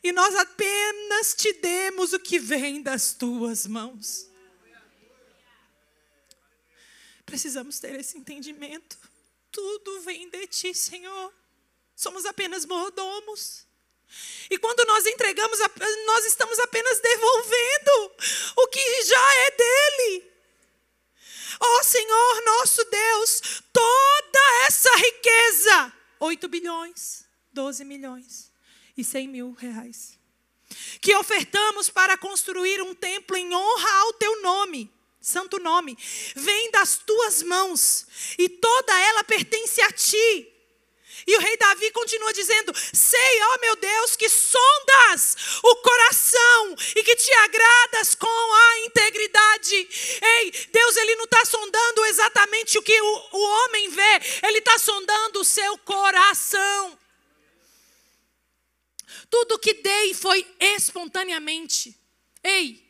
e 0.03 0.11
nós 0.11 0.35
apenas 0.35 1.33
te 1.33 1.53
demos 1.53 2.11
o 2.11 2.19
que 2.19 2.37
vem 2.37 2.81
das 2.81 3.13
tuas 3.13 3.65
mãos. 3.65 4.29
Precisamos 7.25 7.79
ter 7.79 7.97
esse 7.97 8.17
entendimento. 8.17 8.97
Tudo 9.49 10.01
vem 10.01 10.29
de 10.29 10.45
ti, 10.47 10.73
Senhor. 10.73 11.33
Somos 11.95 12.25
apenas 12.25 12.65
mordomos. 12.65 13.65
E 14.49 14.57
quando 14.57 14.85
nós 14.85 15.05
entregamos, 15.05 15.57
nós 16.05 16.25
estamos 16.25 16.59
apenas 16.59 16.99
devolvendo 16.99 18.11
o 18.57 18.67
que 18.67 19.03
já 19.03 19.35
é 19.35 19.51
dele. 19.51 20.31
Ó 21.61 21.79
oh, 21.79 21.83
Senhor 21.83 22.45
nosso 22.45 22.83
Deus, 22.83 23.41
toda 23.71 24.65
essa 24.67 24.93
riqueza, 24.97 25.93
8 26.19 26.47
bilhões, 26.49 27.25
12 27.53 27.85
milhões 27.85 28.52
e 28.97 29.03
100 29.03 29.27
mil 29.27 29.51
reais. 29.53 30.19
Que 31.01 31.15
ofertamos 31.15 31.89
para 31.89 32.17
construir 32.17 32.81
um 32.81 32.95
templo 32.95 33.35
em 33.35 33.53
honra 33.53 33.91
ao 33.99 34.13
teu 34.13 34.41
nome, 34.41 34.91
santo 35.21 35.59
nome, 35.59 35.97
vem 36.35 36.71
das 36.71 36.97
tuas 36.97 37.43
mãos 37.43 38.07
e 38.37 38.49
toda 38.49 38.99
ela 38.99 39.23
pertence 39.23 39.81
a 39.81 39.91
ti. 39.91 40.49
E 41.25 41.37
o 41.37 41.39
rei 41.39 41.55
Davi 41.57 41.91
continua 41.91 42.33
dizendo: 42.33 42.73
Sei, 42.75 43.41
ó 43.43 43.57
meu 43.61 43.75
Deus, 43.75 44.15
que 44.15 44.27
sondas 44.27 45.37
o 45.63 45.75
coração 45.77 46.75
e 46.95 47.03
que 47.03 47.15
te 47.15 47.31
agradas 47.33 48.15
com 48.15 48.27
a 48.27 48.79
integridade. 48.79 49.87
Ei, 50.21 50.51
Deus, 50.71 50.97
ele 50.97 51.15
não 51.15 51.25
está 51.25 51.45
sondando 51.45 52.05
exatamente 52.05 52.77
o 52.77 52.81
que 52.81 52.99
o, 52.99 53.29
o 53.31 53.39
homem 53.39 53.89
vê, 53.89 54.21
ele 54.43 54.57
está 54.57 54.77
sondando 54.79 55.39
o 55.41 55.45
seu 55.45 55.77
coração. 55.79 56.99
Tudo 59.29 59.59
que 59.59 59.73
dei 59.75 60.13
foi 60.13 60.45
espontaneamente. 60.59 61.97
Ei, 62.43 62.83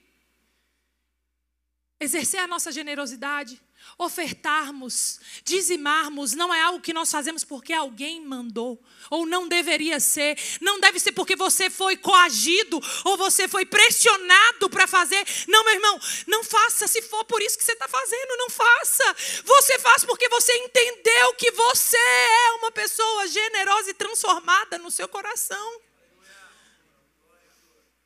exercer 2.00 2.40
a 2.40 2.48
nossa 2.48 2.72
generosidade, 2.72 3.62
ofertarmos, 3.98 5.20
dizimarmos, 5.44 6.34
não 6.34 6.54
é 6.54 6.62
algo 6.62 6.82
que 6.82 6.94
nós 6.94 7.12
fazemos 7.12 7.44
porque 7.44 7.74
alguém 7.74 8.22
mandou, 8.22 8.82
ou 9.10 9.26
não 9.26 9.48
deveria 9.48 10.00
ser, 10.00 10.38
não 10.62 10.80
deve 10.80 11.00
ser 11.00 11.12
porque 11.12 11.36
você 11.36 11.70
foi 11.70 11.96
coagido 11.98 12.80
ou 13.04 13.18
você 13.18 13.48
foi 13.48 13.66
pressionado 13.66 14.70
para 14.70 14.88
fazer. 14.88 15.24
Não, 15.48 15.64
meu 15.64 15.74
irmão, 15.74 16.00
não 16.28 16.44
faça 16.44 16.88
se 16.88 17.02
for 17.04 17.24
por 17.26 17.42
isso 17.42 17.58
que 17.58 17.64
você 17.64 17.74
está 17.74 17.88
fazendo, 17.88 18.38
não 18.38 18.50
faça. 18.50 19.16
Você 19.44 19.80
faz 19.80 20.04
porque 20.04 20.28
você 20.30 20.56
entendeu 20.58 21.34
que 21.36 21.52
você 21.52 21.98
é 21.98 22.52
uma 22.60 22.72
pessoa 22.72 23.28
generosa 23.28 23.92
e 23.92 23.94
transformada 23.94 24.78
no 24.78 24.90
seu 24.90 25.08
coração. 25.08 25.82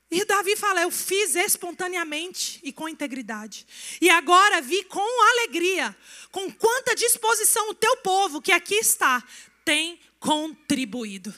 E 0.10 0.24
Davi 0.24 0.56
fala: 0.56 0.82
Eu 0.82 0.92
fiz 0.92 1.36
espontaneamente 1.36 2.60
e 2.64 2.72
com 2.72 2.88
integridade. 2.88 3.68
E 4.02 4.10
agora 4.10 4.62
vi 4.62 4.84
com 4.86 5.24
alegria, 5.32 5.96
com 6.32 6.52
quanta 6.52 6.96
disposição 6.96 7.70
o 7.70 7.74
teu 7.74 7.98
povo, 7.98 8.42
que 8.42 8.52
aqui 8.52 8.76
está, 8.76 9.22
tem 9.66 10.00
contribuído. 10.20 11.34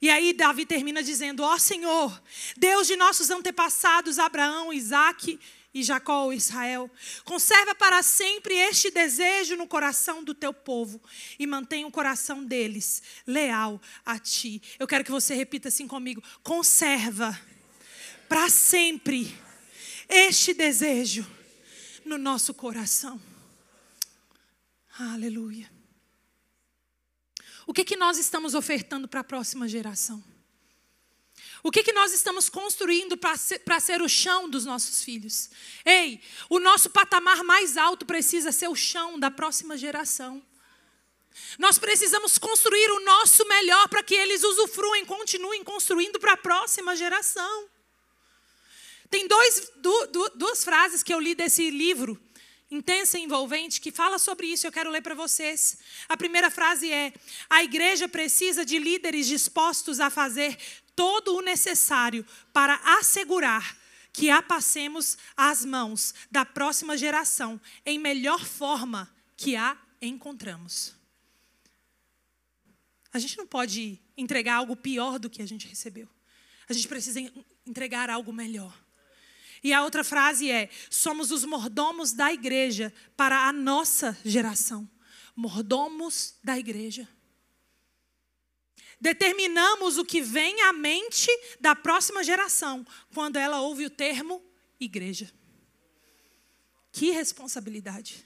E 0.00 0.08
aí 0.08 0.32
Davi 0.32 0.64
termina 0.64 1.02
dizendo: 1.02 1.42
Ó 1.42 1.54
oh, 1.54 1.58
Senhor, 1.58 2.22
Deus 2.56 2.86
de 2.86 2.94
nossos 2.94 3.30
antepassados, 3.30 4.18
Abraão, 4.18 4.72
Isaque 4.72 5.40
e 5.76 5.82
Jacó, 5.82 6.32
Israel, 6.32 6.90
conserva 7.22 7.74
para 7.74 8.02
sempre 8.02 8.54
este 8.54 8.90
desejo 8.90 9.56
no 9.56 9.66
coração 9.66 10.24
do 10.24 10.32
teu 10.32 10.50
povo 10.50 10.98
e 11.38 11.46
mantenha 11.46 11.86
o 11.86 11.90
coração 11.90 12.42
deles 12.42 13.02
leal 13.26 13.78
a 14.02 14.18
ti. 14.18 14.62
Eu 14.78 14.86
quero 14.86 15.04
que 15.04 15.10
você 15.10 15.34
repita 15.34 15.68
assim 15.68 15.86
comigo: 15.86 16.22
conserva 16.42 17.38
para 18.26 18.48
sempre 18.48 19.36
este 20.08 20.54
desejo 20.54 21.26
no 22.06 22.16
nosso 22.16 22.54
coração. 22.54 23.20
Aleluia. 24.98 25.70
O 27.66 27.74
que, 27.74 27.84
que 27.84 27.96
nós 27.96 28.16
estamos 28.16 28.54
ofertando 28.54 29.06
para 29.06 29.20
a 29.20 29.24
próxima 29.24 29.68
geração? 29.68 30.24
O 31.62 31.70
que, 31.70 31.82
que 31.82 31.92
nós 31.92 32.12
estamos 32.12 32.48
construindo 32.48 33.16
para 33.16 33.36
ser, 33.36 33.60
ser 33.80 34.02
o 34.02 34.08
chão 34.08 34.48
dos 34.48 34.64
nossos 34.64 35.02
filhos? 35.02 35.50
Ei, 35.84 36.20
o 36.48 36.58
nosso 36.58 36.90
patamar 36.90 37.42
mais 37.42 37.76
alto 37.76 38.04
precisa 38.04 38.52
ser 38.52 38.68
o 38.68 38.76
chão 38.76 39.18
da 39.18 39.30
próxima 39.30 39.76
geração. 39.76 40.42
Nós 41.58 41.78
precisamos 41.78 42.38
construir 42.38 42.90
o 42.92 43.00
nosso 43.00 43.46
melhor 43.46 43.88
para 43.88 44.02
que 44.02 44.14
eles 44.14 44.42
usufruem, 44.42 45.04
continuem 45.04 45.62
construindo 45.64 46.18
para 46.18 46.32
a 46.32 46.36
próxima 46.36 46.96
geração. 46.96 47.68
Tem 49.10 49.26
dois, 49.28 49.70
du, 49.76 50.30
duas 50.34 50.64
frases 50.64 51.02
que 51.02 51.12
eu 51.12 51.20
li 51.20 51.34
desse 51.34 51.70
livro, 51.70 52.20
intensa 52.70 53.18
e 53.18 53.22
envolvente, 53.22 53.80
que 53.80 53.92
fala 53.92 54.18
sobre 54.18 54.46
isso. 54.46 54.66
Eu 54.66 54.72
quero 54.72 54.90
ler 54.90 55.02
para 55.02 55.14
vocês. 55.14 55.78
A 56.08 56.16
primeira 56.16 56.50
frase 56.50 56.90
é: 56.90 57.12
A 57.48 57.62
igreja 57.62 58.08
precisa 58.08 58.64
de 58.64 58.78
líderes 58.78 59.26
dispostos 59.26 60.00
a 60.00 60.10
fazer 60.10 60.58
todo 60.96 61.36
o 61.36 61.42
necessário 61.42 62.26
para 62.52 62.74
assegurar 62.98 63.76
que 64.12 64.30
a 64.30 64.42
passemos 64.42 65.18
às 65.36 65.62
mãos 65.62 66.14
da 66.30 66.44
próxima 66.44 66.96
geração 66.96 67.60
em 67.84 67.98
melhor 67.98 68.42
forma 68.44 69.14
que 69.36 69.54
a 69.54 69.76
encontramos. 70.00 70.94
A 73.12 73.18
gente 73.18 73.36
não 73.36 73.46
pode 73.46 74.00
entregar 74.16 74.56
algo 74.56 74.74
pior 74.74 75.18
do 75.18 75.28
que 75.28 75.42
a 75.42 75.46
gente 75.46 75.68
recebeu. 75.68 76.08
A 76.68 76.72
gente 76.72 76.88
precisa 76.88 77.20
entregar 77.66 78.08
algo 78.08 78.32
melhor. 78.32 78.74
E 79.62 79.72
a 79.72 79.82
outra 79.82 80.02
frase 80.02 80.50
é: 80.50 80.70
somos 80.90 81.30
os 81.30 81.44
mordomos 81.44 82.12
da 82.12 82.32
igreja 82.32 82.92
para 83.16 83.48
a 83.48 83.52
nossa 83.52 84.16
geração. 84.24 84.88
Mordomos 85.34 86.36
da 86.42 86.58
igreja 86.58 87.08
determinamos 89.00 89.98
o 89.98 90.04
que 90.04 90.20
vem 90.20 90.62
à 90.62 90.72
mente 90.72 91.28
da 91.60 91.74
próxima 91.74 92.24
geração 92.24 92.86
quando 93.14 93.36
ela 93.36 93.60
ouve 93.60 93.84
o 93.84 93.90
termo 93.90 94.42
igreja. 94.80 95.32
Que 96.92 97.10
responsabilidade. 97.10 98.24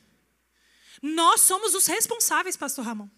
Nós 1.03 1.41
somos 1.41 1.75
os 1.75 1.87
responsáveis, 1.87 2.57
pastor 2.57 2.85
Ramon, 2.85 3.09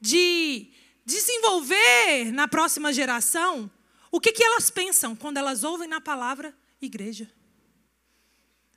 de 0.00 0.72
desenvolver 1.04 2.30
na 2.32 2.46
próxima 2.46 2.92
geração 2.92 3.70
o 4.10 4.20
que, 4.20 4.32
que 4.32 4.44
elas 4.44 4.70
pensam 4.70 5.16
quando 5.16 5.38
elas 5.38 5.64
ouvem 5.64 5.88
na 5.88 6.00
palavra 6.00 6.54
igreja. 6.80 7.30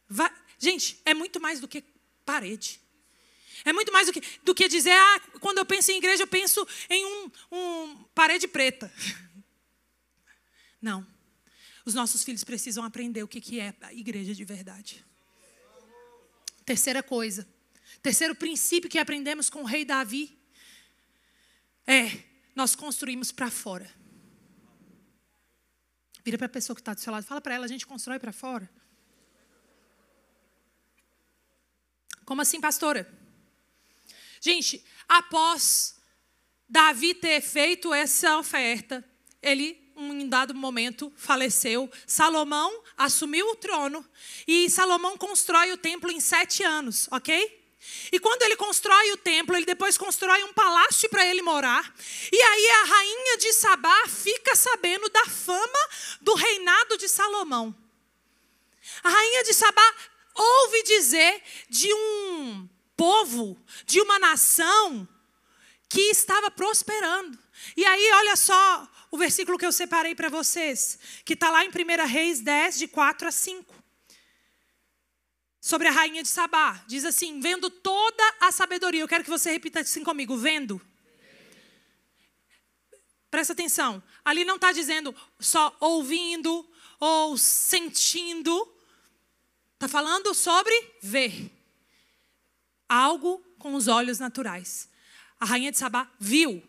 Vai, 0.08 0.34
gente, 0.58 1.02
é 1.06 1.14
muito 1.14 1.40
mais 1.40 1.60
do 1.60 1.68
que 1.68 1.84
parede. 2.26 2.81
É 3.64 3.72
muito 3.72 3.92
mais 3.92 4.08
do 4.08 4.14
que, 4.14 4.22
do 4.44 4.56
que 4.56 4.68
dizer, 4.68 4.92
ah, 4.92 5.20
quando 5.40 5.60
eu 5.60 5.66
penso 5.66 5.92
em 5.92 5.98
igreja, 5.98 6.24
eu 6.24 6.28
penso 6.28 6.68
em 6.90 7.06
um, 7.06 7.32
um 7.52 8.04
parede 8.16 8.48
preta. 8.48 8.92
Não. 10.82 11.06
Os 11.86 11.94
nossos 11.94 12.24
filhos 12.24 12.44
precisam 12.44 12.84
aprender 12.84 13.24
o 13.24 13.28
que, 13.28 13.42
que 13.42 13.60
é 13.60 13.74
a 13.82 13.94
igreja 13.94 14.34
de 14.34 14.44
verdade. 14.44 15.06
Terceira 16.66 17.02
coisa. 17.04 17.48
Terceiro 18.02 18.36
princípio 18.36 18.90
que 18.90 18.98
aprendemos 18.98 19.50
com 19.50 19.62
o 19.62 19.66
rei 19.66 19.86
Davi 19.86 20.38
é 21.86 22.24
nós 22.56 22.76
construímos 22.76 23.32
para 23.32 23.50
fora. 23.50 23.90
Vira 26.24 26.38
para 26.38 26.46
a 26.46 26.50
pessoa 26.50 26.76
que 26.76 26.82
está 26.82 26.94
do 26.94 27.00
seu 27.00 27.12
lado, 27.12 27.26
fala 27.26 27.42
para 27.42 27.56
ela, 27.56 27.66
a 27.66 27.68
gente 27.68 27.86
constrói 27.86 28.20
para 28.20 28.32
fora. 28.32 28.70
Como 32.26 32.42
assim, 32.42 32.62
pastora? 32.62 33.21
Gente, 34.44 34.84
após 35.08 35.96
Davi 36.68 37.14
ter 37.14 37.42
feito 37.42 37.94
essa 37.94 38.40
oferta, 38.40 39.08
ele, 39.40 39.80
um 39.96 40.28
dado 40.28 40.56
momento, 40.56 41.14
faleceu. 41.16 41.88
Salomão 42.08 42.84
assumiu 42.98 43.52
o 43.52 43.56
trono 43.56 44.04
e 44.48 44.68
Salomão 44.68 45.16
constrói 45.16 45.72
o 45.72 45.78
templo 45.78 46.12
em 46.12 46.20
sete 46.20 46.64
anos, 46.64 47.08
ok? 47.12 47.62
E 48.12 48.20
quando 48.20 48.42
ele 48.42 48.56
constrói 48.56 49.12
o 49.12 49.18
templo, 49.18 49.56
ele 49.56 49.66
depois 49.66 49.96
constrói 49.96 50.44
um 50.44 50.54
palácio 50.54 51.08
para 51.08 51.26
ele 51.26 51.44
morar. 51.44 51.94
E 52.32 52.42
aí 52.42 52.68
a 52.68 52.84
rainha 52.86 53.38
de 53.38 53.54
Sabá 53.54 54.08
fica 54.08 54.56
sabendo 54.56 55.08
da 55.10 55.26
fama 55.26 55.90
do 56.20 56.34
reinado 56.34 56.98
de 56.98 57.08
Salomão. 57.08 57.76
A 59.04 59.10
rainha 59.10 59.44
de 59.44 59.54
Sabá 59.54 59.96
ouve 60.34 60.82
dizer 60.84 61.44
de 61.70 61.94
um 61.94 62.70
povo, 63.02 63.58
de 63.88 64.00
uma 64.00 64.20
nação 64.20 65.08
que 65.90 66.02
estava 66.12 66.52
prosperando. 66.52 67.36
E 67.76 67.84
aí, 67.84 68.12
olha 68.14 68.36
só 68.36 68.88
o 69.10 69.18
versículo 69.18 69.58
que 69.58 69.66
eu 69.66 69.72
separei 69.72 70.14
para 70.14 70.30
vocês, 70.30 71.00
que 71.26 71.34
está 71.34 71.50
lá 71.50 71.66
em 71.66 71.70
1 71.70 72.06
Reis 72.06 72.42
10, 72.42 72.78
de 72.78 72.88
4 72.88 73.28
a 73.28 73.32
5. 73.32 73.74
Sobre 75.60 75.88
a 75.88 75.92
rainha 75.92 76.22
de 76.22 76.30
Sabá. 76.30 76.84
Diz 76.88 77.04
assim: 77.04 77.40
vendo 77.40 77.72
toda 77.72 78.36
a 78.40 78.52
sabedoria. 78.52 79.02
Eu 79.02 79.08
quero 79.08 79.24
que 79.24 79.32
você 79.32 79.52
repita 79.52 79.80
assim 79.80 80.04
comigo: 80.04 80.38
vendo. 80.38 80.80
Presta 83.32 83.54
atenção. 83.54 84.04
Ali 84.24 84.46
não 84.46 84.58
está 84.58 84.72
dizendo 84.72 85.16
só 85.40 85.76
ouvindo 85.80 86.70
ou 87.00 87.36
sentindo. 87.36 88.72
Está 89.74 89.88
falando 89.88 90.36
sobre 90.36 90.74
ver 91.02 91.61
algo 92.92 93.42
com 93.58 93.74
os 93.74 93.88
olhos 93.88 94.20
naturais. 94.20 94.90
A 95.40 95.46
rainha 95.46 95.72
de 95.72 95.78
Sabá 95.78 96.12
viu 96.20 96.62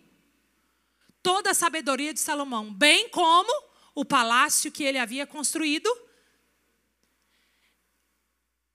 toda 1.20 1.50
a 1.50 1.54
sabedoria 1.54 2.14
de 2.14 2.20
Salomão, 2.20 2.72
bem 2.72 3.08
como 3.08 3.52
o 3.92 4.04
palácio 4.04 4.70
que 4.70 4.84
ele 4.84 4.98
havia 4.98 5.26
construído, 5.26 5.90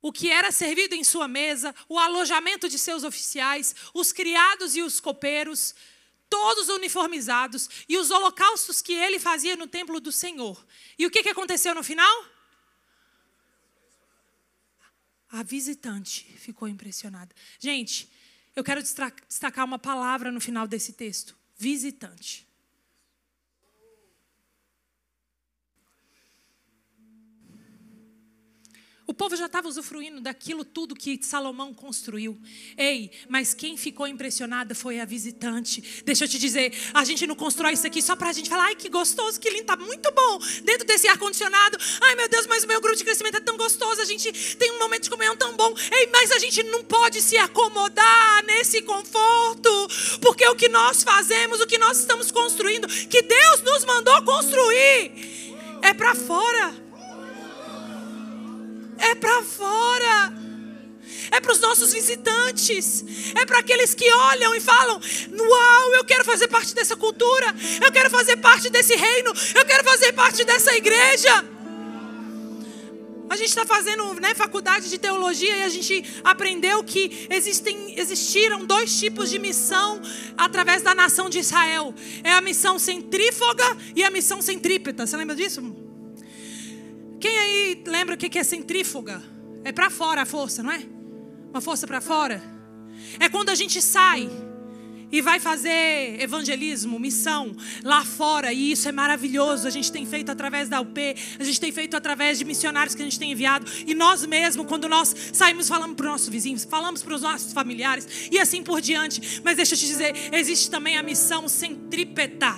o 0.01 0.11
que 0.11 0.29
era 0.29 0.51
servido 0.51 0.93
em 0.93 1.05
sua 1.05 1.27
mesa, 1.27 1.73
o 1.87 1.97
alojamento 1.97 2.67
de 2.67 2.77
seus 2.77 3.03
oficiais, 3.03 3.73
os 3.93 4.11
criados 4.11 4.75
e 4.75 4.81
os 4.81 4.99
copeiros, 4.99 5.73
todos 6.29 6.67
uniformizados, 6.67 7.69
e 7.87 7.97
os 7.97 8.11
holocaustos 8.11 8.81
que 8.81 8.93
ele 8.93 9.19
fazia 9.19 9.55
no 9.55 9.67
templo 9.67 10.01
do 10.01 10.11
Senhor. 10.11 10.65
E 10.99 11.05
o 11.05 11.11
que, 11.11 11.27
aconteceu 11.29 11.73
no 11.73 11.83
final? 11.83 12.25
A 15.37 15.43
visitante 15.43 16.25
ficou 16.35 16.67
impressionada. 16.67 17.29
Gente, 17.59 18.09
eu 18.55 18.63
quero 18.63 18.81
destacar 18.81 19.65
uma 19.65 19.77
palavra 19.77 20.31
no 20.31 20.41
final 20.41 20.67
desse 20.67 20.93
texto: 20.93 21.37
visitante. 21.55 22.46
O 29.09 29.13
povo 29.13 29.37
já 29.37 29.45
estava 29.45 29.69
usufruindo 29.69 30.19
daquilo 30.19 30.65
tudo 30.65 30.93
que 30.93 31.17
Salomão 31.21 31.73
construiu. 31.73 32.37
Ei, 32.77 33.09
mas 33.29 33.53
quem 33.53 33.77
ficou 33.77 34.05
impressionada 34.05 34.75
foi 34.75 34.99
a 34.99 35.05
visitante. 35.05 36.01
Deixa 36.03 36.25
eu 36.25 36.27
te 36.27 36.37
dizer, 36.37 36.73
a 36.93 37.05
gente 37.05 37.25
não 37.25 37.33
constrói 37.33 37.71
isso 37.71 37.87
aqui 37.87 38.01
só 38.01 38.17
para 38.17 38.29
a 38.29 38.33
gente 38.33 38.49
falar, 38.49 38.65
ai 38.65 38.75
que 38.75 38.89
gostoso, 38.89 39.39
que 39.39 39.49
lindo, 39.49 39.63
tá 39.63 39.77
muito 39.77 40.11
bom. 40.11 40.39
Dentro 40.65 40.85
desse 40.85 41.07
ar-condicionado, 41.07 41.77
ai 42.01 42.15
meu 42.15 42.27
Deus, 42.27 42.47
mas 42.47 42.65
o 42.65 42.67
meu 42.67 42.81
grupo 42.81 42.97
de 42.97 43.05
crescimento 43.05 43.37
é 43.37 43.39
tão 43.39 43.55
gostoso, 43.55 44.01
a 44.01 44.05
gente 44.05 44.29
tem 44.57 44.73
um 44.73 44.79
momento 44.79 45.03
de 45.03 45.09
comunhão 45.09 45.37
tão 45.37 45.55
bom. 45.55 45.73
Ei, 45.89 46.09
mas 46.11 46.29
a 46.33 46.39
gente 46.39 46.61
não 46.63 46.83
pode 46.83 47.21
se 47.21 47.37
acomodar 47.37 48.43
nesse 48.45 48.81
conforto, 48.81 49.87
porque 50.21 50.45
o 50.49 50.55
que 50.55 50.67
nós 50.67 51.01
fazemos, 51.03 51.61
o 51.61 51.65
que 51.65 51.77
nós 51.77 51.99
estamos 51.99 52.29
construindo, 52.29 52.89
que 53.07 53.21
Deus 53.21 53.61
nos 53.61 53.85
mandou 53.85 54.21
construir, 54.23 55.55
é 55.81 55.93
para 55.93 56.13
fora 56.13 56.86
é 58.97 59.15
para 59.15 59.43
fora. 59.43 60.33
É 61.31 61.39
para 61.41 61.51
os 61.51 61.59
nossos 61.59 61.93
visitantes. 61.93 63.03
É 63.35 63.45
para 63.45 63.59
aqueles 63.59 63.93
que 63.93 64.11
olham 64.13 64.55
e 64.55 64.61
falam: 64.61 64.99
Uau, 65.37 65.95
eu 65.95 66.03
quero 66.05 66.23
fazer 66.23 66.47
parte 66.47 66.73
dessa 66.73 66.95
cultura. 66.95 67.53
Eu 67.83 67.91
quero 67.91 68.09
fazer 68.09 68.37
parte 68.37 68.69
desse 68.69 68.95
reino. 68.95 69.33
Eu 69.55 69.65
quero 69.65 69.83
fazer 69.83 70.13
parte 70.13 70.43
dessa 70.43 70.73
igreja. 70.75 71.45
A 73.29 73.35
gente 73.35 73.49
está 73.49 73.65
fazendo 73.65 74.13
né, 74.21 74.33
faculdade 74.33 74.89
de 74.89 74.97
teologia 74.97 75.57
e 75.57 75.63
a 75.63 75.69
gente 75.69 76.21
aprendeu 76.23 76.81
que 76.81 77.27
existem, 77.29 77.99
existiram 77.99 78.65
dois 78.65 78.97
tipos 78.97 79.29
de 79.29 79.37
missão 79.37 80.01
através 80.37 80.81
da 80.81 80.95
nação 80.95 81.29
de 81.29 81.39
Israel: 81.39 81.93
é 82.23 82.31
a 82.31 82.41
missão 82.41 82.79
centrífuga 82.79 83.65
e 83.95 84.03
a 84.03 84.09
missão 84.09 84.41
centrípeta. 84.41 85.05
Você 85.05 85.17
lembra 85.17 85.35
disso? 85.35 85.86
Quem 87.19 87.37
aí 87.37 87.83
lembra 87.85 88.15
o 88.15 88.17
que 88.17 88.37
é 88.37 88.43
centrífuga? 88.43 89.23
É 89.63 89.71
para 89.71 89.89
fora 89.89 90.21
a 90.21 90.25
força, 90.25 90.61
não 90.61 90.71
é? 90.71 90.81
Uma 91.49 91.61
força 91.61 91.87
para 91.87 91.99
fora. 91.99 92.41
É 93.19 93.27
quando 93.29 93.49
a 93.49 93.55
gente 93.55 93.81
sai 93.81 94.29
e 95.11 95.21
vai 95.21 95.39
fazer 95.39 96.21
evangelismo, 96.21 96.99
missão 96.99 97.55
lá 97.83 98.03
fora, 98.03 98.51
e 98.51 98.71
isso 98.71 98.87
é 98.87 98.91
maravilhoso. 98.91 99.67
A 99.67 99.69
gente 99.69 99.91
tem 99.91 100.05
feito 100.05 100.31
através 100.31 100.69
da 100.69 100.81
UP, 100.81 100.99
a 101.39 101.43
gente 101.43 101.59
tem 101.59 101.71
feito 101.71 101.95
através 101.95 102.37
de 102.37 102.45
missionários 102.45 102.93
que 102.93 103.01
a 103.01 103.05
gente 103.05 103.17
tem 103.17 103.31
enviado, 103.31 103.65
e 103.85 103.95
nós 103.95 104.25
mesmos, 104.25 104.67
quando 104.67 104.87
nós 104.89 105.15
saímos, 105.33 105.67
falamos 105.67 105.95
para 105.95 106.05
os 106.05 106.11
nossos 106.11 106.29
vizinhos, 106.29 106.65
falamos 106.65 107.01
para 107.01 107.15
os 107.15 107.21
nossos 107.21 107.53
familiares, 107.53 108.29
e 108.31 108.37
assim 108.37 108.61
por 108.61 108.81
diante. 108.81 109.41
Mas 109.43 109.55
deixa 109.55 109.75
eu 109.75 109.79
te 109.79 109.87
dizer, 109.87 110.13
existe 110.33 110.69
também 110.69 110.97
a 110.97 111.03
missão 111.03 111.47
centrípeta, 111.47 112.55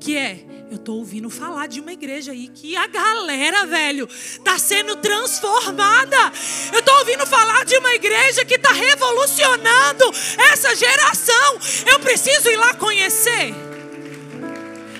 que 0.00 0.16
é 0.16 0.44
eu 0.70 0.76
estou 0.76 0.98
ouvindo 0.98 1.30
falar 1.30 1.66
de 1.66 1.80
uma 1.80 1.92
igreja 1.92 2.32
aí 2.32 2.48
que 2.48 2.76
a 2.76 2.86
galera, 2.86 3.64
velho, 3.64 4.06
está 4.06 4.58
sendo 4.58 4.96
transformada. 4.96 6.16
Eu 6.72 6.80
estou 6.80 6.94
ouvindo 6.98 7.26
falar 7.26 7.64
de 7.64 7.76
uma 7.78 7.94
igreja 7.94 8.44
que 8.44 8.56
está 8.56 8.72
revolucionando 8.72 10.04
essa 10.52 10.74
geração. 10.76 11.58
Eu 11.90 11.98
preciso 12.00 12.50
ir 12.50 12.56
lá 12.56 12.74
conhecer. 12.74 13.54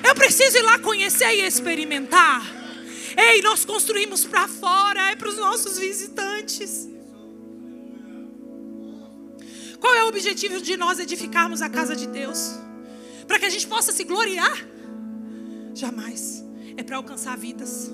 Eu 0.03 0.15
preciso 0.15 0.57
ir 0.57 0.63
lá 0.63 0.79
conhecer 0.79 1.35
e 1.35 1.47
experimentar. 1.47 2.43
Ei, 3.15 3.43
nós 3.43 3.65
construímos 3.67 4.25
para 4.25 4.49
fora, 4.49 5.11
é 5.11 5.17
para 5.17 5.29
os 5.29 5.37
nossos 5.37 5.79
visitantes. 5.79 6.89
Qual 9.79 9.95
é 9.95 10.05
o 10.05 10.09
objetivo 10.09 10.63
de 10.63 10.79
nós 10.79 10.99
edificarmos 10.99 11.61
a 11.61 11.69
casa 11.69 11.95
de 11.95 12.07
Deus? 12.07 12.55
Para 13.27 13.39
que 13.39 13.45
a 13.45 13.51
gente 13.51 13.67
possa 13.67 13.93
se 13.93 14.03
gloriar? 14.03 14.78
Jamais. 15.79 16.45
É 16.77 16.83
para 16.83 16.97
alcançar 16.97 17.39
vidas. 17.39 17.89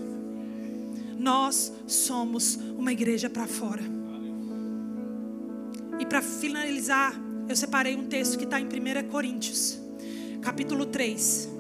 Nós 1.18 1.70
somos 1.86 2.56
uma 2.78 2.90
igreja 2.90 3.28
para 3.28 3.46
fora. 3.46 3.82
E 6.00 6.06
para 6.06 6.22
finalizar, 6.22 7.14
eu 7.46 7.54
separei 7.54 7.94
um 7.94 8.06
texto 8.06 8.38
que 8.38 8.44
está 8.44 8.58
em 8.58 8.64
1 8.64 9.08
Coríntios, 9.10 9.78
capítulo 10.40 10.86
3, 10.86 11.50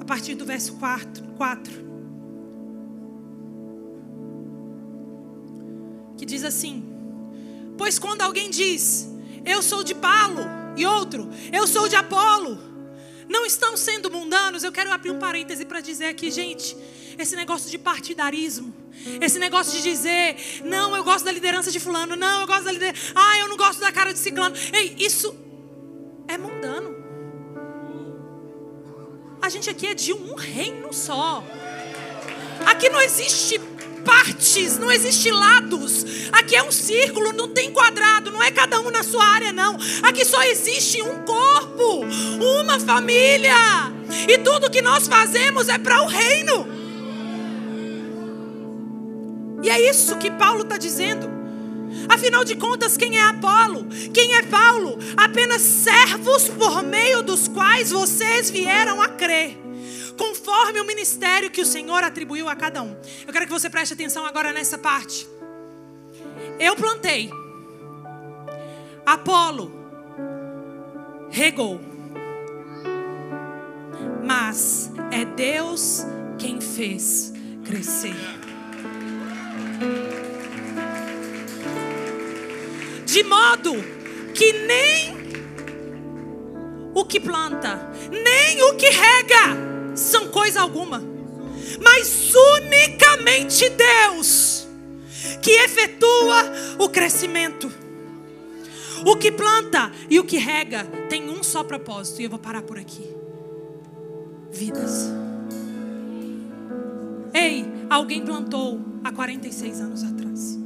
a 0.00 0.04
partir 0.04 0.34
do 0.34 0.44
verso 0.44 0.74
4. 0.78 1.22
4 1.36 1.82
que 6.16 6.26
diz 6.26 6.42
assim: 6.42 6.84
Pois 7.78 8.00
quando 8.00 8.22
alguém 8.22 8.50
diz, 8.50 9.08
Eu 9.44 9.62
sou 9.62 9.84
de 9.84 9.94
Paulo, 9.94 10.42
e 10.76 10.84
outro, 10.84 11.28
Eu 11.52 11.68
sou 11.68 11.88
de 11.88 11.94
Apolo, 11.94 12.71
não 13.32 13.46
estão 13.46 13.76
sendo 13.76 14.10
mundanos. 14.10 14.62
Eu 14.62 14.70
quero 14.70 14.92
abrir 14.92 15.10
um 15.10 15.18
parêntese 15.18 15.64
para 15.64 15.80
dizer 15.80 16.06
aqui, 16.06 16.30
gente, 16.30 16.76
esse 17.18 17.34
negócio 17.34 17.70
de 17.70 17.78
partidarismo, 17.78 18.72
esse 19.20 19.38
negócio 19.38 19.72
de 19.72 19.82
dizer, 19.82 20.36
não, 20.64 20.94
eu 20.94 21.02
gosto 21.02 21.24
da 21.24 21.32
liderança 21.32 21.70
de 21.70 21.80
fulano, 21.80 22.14
não, 22.14 22.42
eu 22.42 22.46
gosto 22.46 22.64
da 22.64 22.72
liderança, 22.72 23.12
ah, 23.14 23.38
eu 23.38 23.48
não 23.48 23.56
gosto 23.56 23.80
da 23.80 23.90
cara 23.90 24.12
de 24.12 24.18
ciclano. 24.18 24.54
Ei, 24.72 24.94
isso 24.98 25.34
é 26.28 26.36
mundano. 26.36 27.02
A 29.40 29.48
gente 29.48 29.68
aqui 29.68 29.88
é 29.88 29.94
de 29.94 30.12
um 30.12 30.34
reino 30.34 30.92
só. 30.92 31.42
Aqui 32.64 32.88
não 32.88 33.00
existe 33.00 33.58
partes, 34.02 34.78
não 34.78 34.90
existe 34.90 35.30
lados. 35.30 36.04
Aqui 36.32 36.56
é 36.56 36.62
um 36.62 36.72
círculo, 36.72 37.32
não 37.32 37.48
tem 37.48 37.70
quadrado, 37.70 38.30
não 38.30 38.42
é 38.42 38.50
cada 38.50 38.80
um 38.80 38.90
na 38.90 39.02
sua 39.02 39.24
área, 39.24 39.52
não. 39.52 39.76
Aqui 40.02 40.24
só 40.24 40.42
existe 40.42 41.00
um 41.02 41.20
corpo, 41.20 42.04
uma 42.60 42.78
família. 42.78 43.54
E 44.28 44.38
tudo 44.38 44.70
que 44.70 44.82
nós 44.82 45.08
fazemos 45.08 45.68
é 45.68 45.78
para 45.78 46.02
o 46.02 46.06
reino. 46.06 46.66
E 49.62 49.70
é 49.70 49.90
isso 49.90 50.16
que 50.16 50.30
Paulo 50.30 50.62
está 50.62 50.76
dizendo. 50.76 51.30
Afinal 52.08 52.44
de 52.44 52.56
contas, 52.56 52.96
quem 52.96 53.16
é 53.16 53.22
Apolo? 53.22 53.86
Quem 54.12 54.34
é 54.34 54.42
Paulo? 54.42 54.98
Apenas 55.16 55.62
servos 55.62 56.48
por 56.48 56.82
meio 56.82 57.22
dos 57.22 57.48
quais 57.48 57.90
vocês 57.90 58.50
vieram 58.50 59.00
a 59.00 59.08
crer 59.08 59.61
conforme 60.42 60.80
o 60.80 60.84
ministério 60.84 61.50
que 61.50 61.60
o 61.60 61.66
Senhor 61.66 62.02
atribuiu 62.02 62.48
a 62.48 62.56
cada 62.56 62.82
um. 62.82 62.96
Eu 63.24 63.32
quero 63.32 63.46
que 63.46 63.52
você 63.52 63.70
preste 63.70 63.94
atenção 63.94 64.26
agora 64.26 64.52
nessa 64.52 64.76
parte. 64.76 65.28
Eu 66.58 66.74
plantei, 66.74 67.30
Apolo 69.06 69.72
regou, 71.30 71.80
mas 74.24 74.90
é 75.12 75.24
Deus 75.24 76.04
quem 76.38 76.60
fez 76.60 77.32
crescer. 77.64 78.16
De 83.06 83.22
modo 83.22 83.74
que 84.34 84.52
nem 84.52 85.22
o 86.94 87.04
que 87.04 87.20
planta, 87.20 87.92
nem 88.10 88.62
o 88.62 88.74
que 88.74 88.88
rega, 88.88 89.71
são 89.94 90.28
coisa 90.28 90.60
alguma, 90.60 91.02
mas 91.82 92.32
unicamente 92.34 93.68
Deus 93.70 94.66
que 95.40 95.50
efetua 95.50 96.44
o 96.78 96.88
crescimento. 96.88 97.70
O 99.04 99.16
que 99.16 99.32
planta 99.32 99.90
e 100.08 100.20
o 100.20 100.24
que 100.24 100.38
rega 100.38 100.84
tem 101.08 101.28
um 101.28 101.42
só 101.42 101.64
propósito, 101.64 102.20
e 102.20 102.24
eu 102.24 102.30
vou 102.30 102.38
parar 102.38 102.62
por 102.62 102.78
aqui: 102.78 103.04
vidas. 104.50 105.10
Ei, 107.34 107.64
alguém 107.90 108.24
plantou 108.24 108.80
há 109.02 109.10
46 109.10 109.80
anos 109.80 110.04
atrás. 110.04 110.58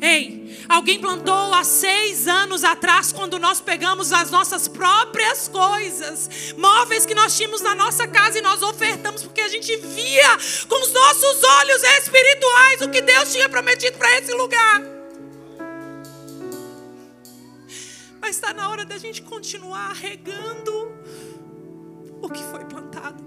Ei, 0.00 0.33
alguém 0.68 0.98
plantou 0.98 1.54
há 1.54 1.64
seis 1.64 2.26
anos 2.26 2.64
atrás, 2.64 3.12
quando 3.12 3.38
nós 3.38 3.60
pegamos 3.60 4.12
as 4.12 4.30
nossas 4.30 4.68
próprias 4.68 5.48
coisas, 5.48 6.54
móveis 6.56 7.06
que 7.06 7.14
nós 7.14 7.36
tínhamos 7.36 7.60
na 7.60 7.74
nossa 7.74 8.06
casa 8.06 8.38
e 8.38 8.42
nós 8.42 8.62
ofertamos, 8.62 9.22
porque 9.22 9.40
a 9.40 9.48
gente 9.48 9.76
via 9.76 10.36
com 10.68 10.82
os 10.82 10.92
nossos 10.92 11.42
olhos 11.42 11.82
espirituais 11.82 12.80
o 12.82 12.88
que 12.90 13.00
Deus 13.00 13.32
tinha 13.32 13.48
prometido 13.48 13.96
para 13.98 14.18
esse 14.18 14.32
lugar. 14.32 14.82
Mas 18.20 18.36
está 18.36 18.54
na 18.54 18.70
hora 18.70 18.84
da 18.86 18.96
gente 18.96 19.20
continuar 19.20 19.92
regando 19.92 20.92
o 22.22 22.28
que 22.30 22.42
foi 22.42 22.64
plantado. 22.64 23.22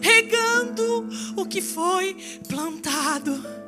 Regando 0.00 1.08
o 1.36 1.44
que 1.44 1.60
foi 1.60 2.14
plantado. 2.48 3.67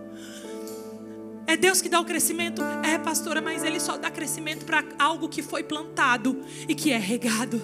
É 1.50 1.56
Deus 1.56 1.82
que 1.82 1.88
dá 1.88 1.98
o 1.98 2.04
crescimento? 2.04 2.62
É, 2.84 2.96
pastora, 2.96 3.42
mas 3.42 3.64
Ele 3.64 3.80
só 3.80 3.96
dá 3.96 4.08
crescimento 4.08 4.64
para 4.64 4.84
algo 4.96 5.28
que 5.28 5.42
foi 5.42 5.64
plantado 5.64 6.44
e 6.68 6.76
que 6.76 6.92
é 6.92 6.96
regado. 6.96 7.60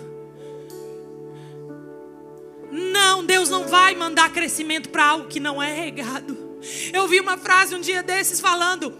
Não, 2.73 3.25
Deus 3.25 3.49
não 3.49 3.69
vai 3.69 3.95
mandar 3.95 4.33
crescimento 4.33 4.89
para 4.89 5.07
algo 5.07 5.29
que 5.29 5.39
não 5.39 5.63
é 5.63 5.73
regado. 5.73 6.37
Eu 6.93 7.03
ouvi 7.03 7.21
uma 7.21 7.39
frase 7.39 7.77
um 7.77 7.81
dia 7.81 8.03
desses 8.03 8.41
falando: 8.41 8.93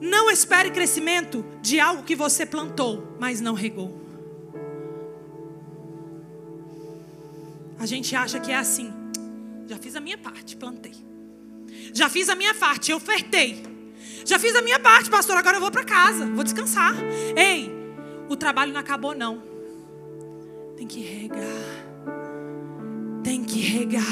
Não 0.00 0.30
espere 0.30 0.70
crescimento 0.70 1.44
de 1.60 1.80
algo 1.80 2.04
que 2.04 2.14
você 2.14 2.46
plantou, 2.46 3.16
mas 3.18 3.40
não 3.40 3.54
regou. 3.54 3.92
A 7.76 7.86
gente 7.86 8.14
acha 8.14 8.38
que 8.38 8.52
é 8.52 8.56
assim. 8.56 8.94
Já 9.66 9.78
fiz 9.78 9.96
a 9.96 10.00
minha 10.00 10.16
parte, 10.16 10.56
plantei. 10.56 11.05
Já 11.92 12.08
fiz 12.08 12.28
a 12.28 12.34
minha 12.34 12.54
parte, 12.54 12.90
eu 12.90 12.96
ofertei. 12.96 13.62
Já 14.24 14.38
fiz 14.38 14.54
a 14.56 14.62
minha 14.62 14.78
parte, 14.78 15.08
pastor, 15.08 15.36
agora 15.36 15.56
eu 15.56 15.60
vou 15.60 15.70
para 15.70 15.84
casa, 15.84 16.26
vou 16.26 16.42
descansar. 16.42 16.94
Ei, 17.36 17.70
o 18.28 18.36
trabalho 18.36 18.72
não 18.72 18.80
acabou 18.80 19.14
não. 19.14 19.42
Tem 20.76 20.86
que 20.86 21.00
regar. 21.00 21.46
Tem 23.22 23.44
que 23.44 23.60
regar. 23.60 24.04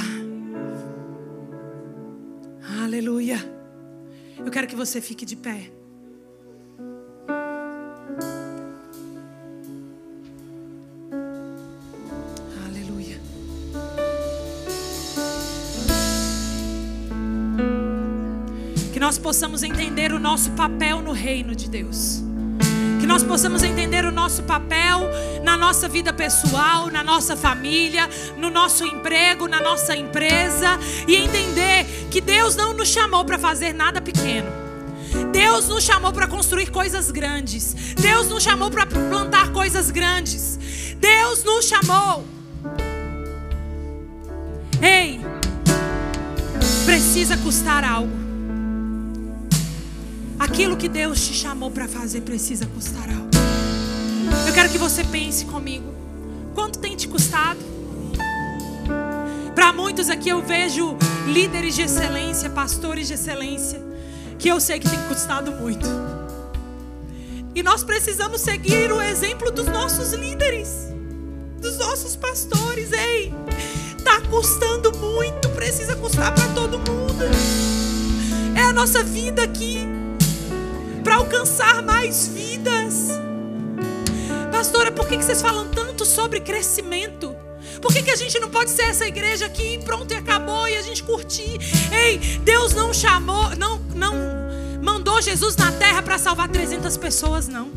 Aleluia. 2.82 3.38
Eu 4.38 4.50
quero 4.50 4.66
que 4.66 4.76
você 4.76 5.00
fique 5.00 5.24
de 5.24 5.36
pé. 5.36 5.70
Possamos 19.24 19.62
entender 19.62 20.12
o 20.12 20.18
nosso 20.18 20.50
papel 20.50 21.00
no 21.00 21.12
reino 21.12 21.56
de 21.56 21.66
Deus. 21.66 22.22
Que 23.00 23.06
nós 23.06 23.22
possamos 23.22 23.62
entender 23.62 24.04
o 24.04 24.12
nosso 24.12 24.42
papel 24.42 25.00
na 25.42 25.56
nossa 25.56 25.88
vida 25.88 26.12
pessoal, 26.12 26.90
na 26.90 27.02
nossa 27.02 27.34
família, 27.34 28.06
no 28.36 28.50
nosso 28.50 28.84
emprego, 28.84 29.48
na 29.48 29.62
nossa 29.62 29.96
empresa 29.96 30.78
e 31.08 31.16
entender 31.16 31.86
que 32.10 32.20
Deus 32.20 32.54
não 32.54 32.74
nos 32.74 32.88
chamou 32.90 33.24
para 33.24 33.38
fazer 33.38 33.72
nada 33.72 33.98
pequeno. 33.98 34.52
Deus 35.32 35.70
nos 35.70 35.84
chamou 35.84 36.12
para 36.12 36.26
construir 36.26 36.70
coisas 36.70 37.10
grandes. 37.10 37.74
Deus 37.94 38.28
nos 38.28 38.42
chamou 38.42 38.70
para 38.70 38.84
plantar 38.84 39.52
coisas 39.52 39.90
grandes. 39.90 40.58
Deus 41.00 41.42
nos 41.44 41.64
chamou. 41.64 42.26
Ei, 44.82 45.18
precisa 46.84 47.38
custar 47.38 47.84
algo. 47.84 48.23
Aquilo 50.55 50.76
que 50.76 50.88
Deus 50.88 51.26
te 51.26 51.34
chamou 51.34 51.68
para 51.68 51.88
fazer 51.88 52.20
precisa 52.20 52.64
custar 52.66 53.11
algo. 53.11 53.28
Eu 54.46 54.55
quero 54.55 54.68
que 54.68 54.78
você 54.78 55.02
pense 55.02 55.44
comigo. 55.46 55.92
Quanto 56.55 56.78
tem 56.78 56.94
te 56.94 57.09
custado? 57.09 57.59
Para 59.52 59.72
muitos 59.72 60.09
aqui 60.09 60.28
eu 60.28 60.40
vejo 60.42 60.96
líderes 61.26 61.74
de 61.74 61.82
excelência, 61.82 62.48
pastores 62.50 63.09
de 63.09 63.14
excelência, 63.14 63.82
que 64.38 64.48
eu 64.48 64.61
sei 64.61 64.78
que 64.78 64.88
tem 64.88 65.00
custado 65.09 65.50
muito. 65.50 65.88
E 67.52 67.61
nós 67.61 67.82
precisamos 67.82 68.40
seguir 68.40 68.92
o 68.92 69.02
exemplo 69.02 69.50
dos 69.50 69.66
nossos 69.66 70.12
líderes, 70.12 70.68
dos 71.61 71.76
nossos 71.78 72.14
pastores. 72.14 72.92
Ei, 72.92 73.34
tá 74.05 74.20
custando 74.30 74.96
muito, 74.98 75.48
precisa 75.48 75.96
custar 75.96 76.32
para 76.32 76.46
todo 76.55 76.78
mundo. 76.78 77.24
É 78.55 78.62
a 78.62 78.72
nossa 78.72 79.02
vida 79.02 79.42
aqui 79.42 79.93
para 81.05 81.16
alcançar 81.16 81.82
mais 81.82 82.26
vidas. 82.26 83.11
Pastora, 84.50 84.90
por 84.90 85.07
que 85.07 85.16
vocês 85.16 85.42
falam 85.42 85.68
tanto 85.68 86.07
sobre 86.07 86.40
crescimento? 86.40 87.36
Por 87.80 87.92
que, 87.92 88.02
que 88.02 88.11
a 88.11 88.16
gente 88.16 88.40
não 88.40 88.48
pode 88.48 88.70
ser 88.70 88.84
essa 88.84 89.07
igreja 89.07 89.44
aqui 89.44 89.78
pronto 89.84 90.11
e 90.12 90.16
acabou 90.16 90.66
e 90.66 90.76
a 90.76 90.82
gente 90.82 91.02
curtir? 91.02 91.59
Ei, 91.92 92.18
Deus 92.42 92.72
não 92.72 92.94
chamou, 92.94 93.55
não, 93.57 93.78
não 93.94 94.14
mandou 94.82 95.20
Jesus 95.20 95.55
na 95.57 95.70
terra 95.72 96.02
para 96.02 96.16
salvar 96.16 96.48
300 96.48 96.96
pessoas, 96.96 97.46
não. 97.46 97.70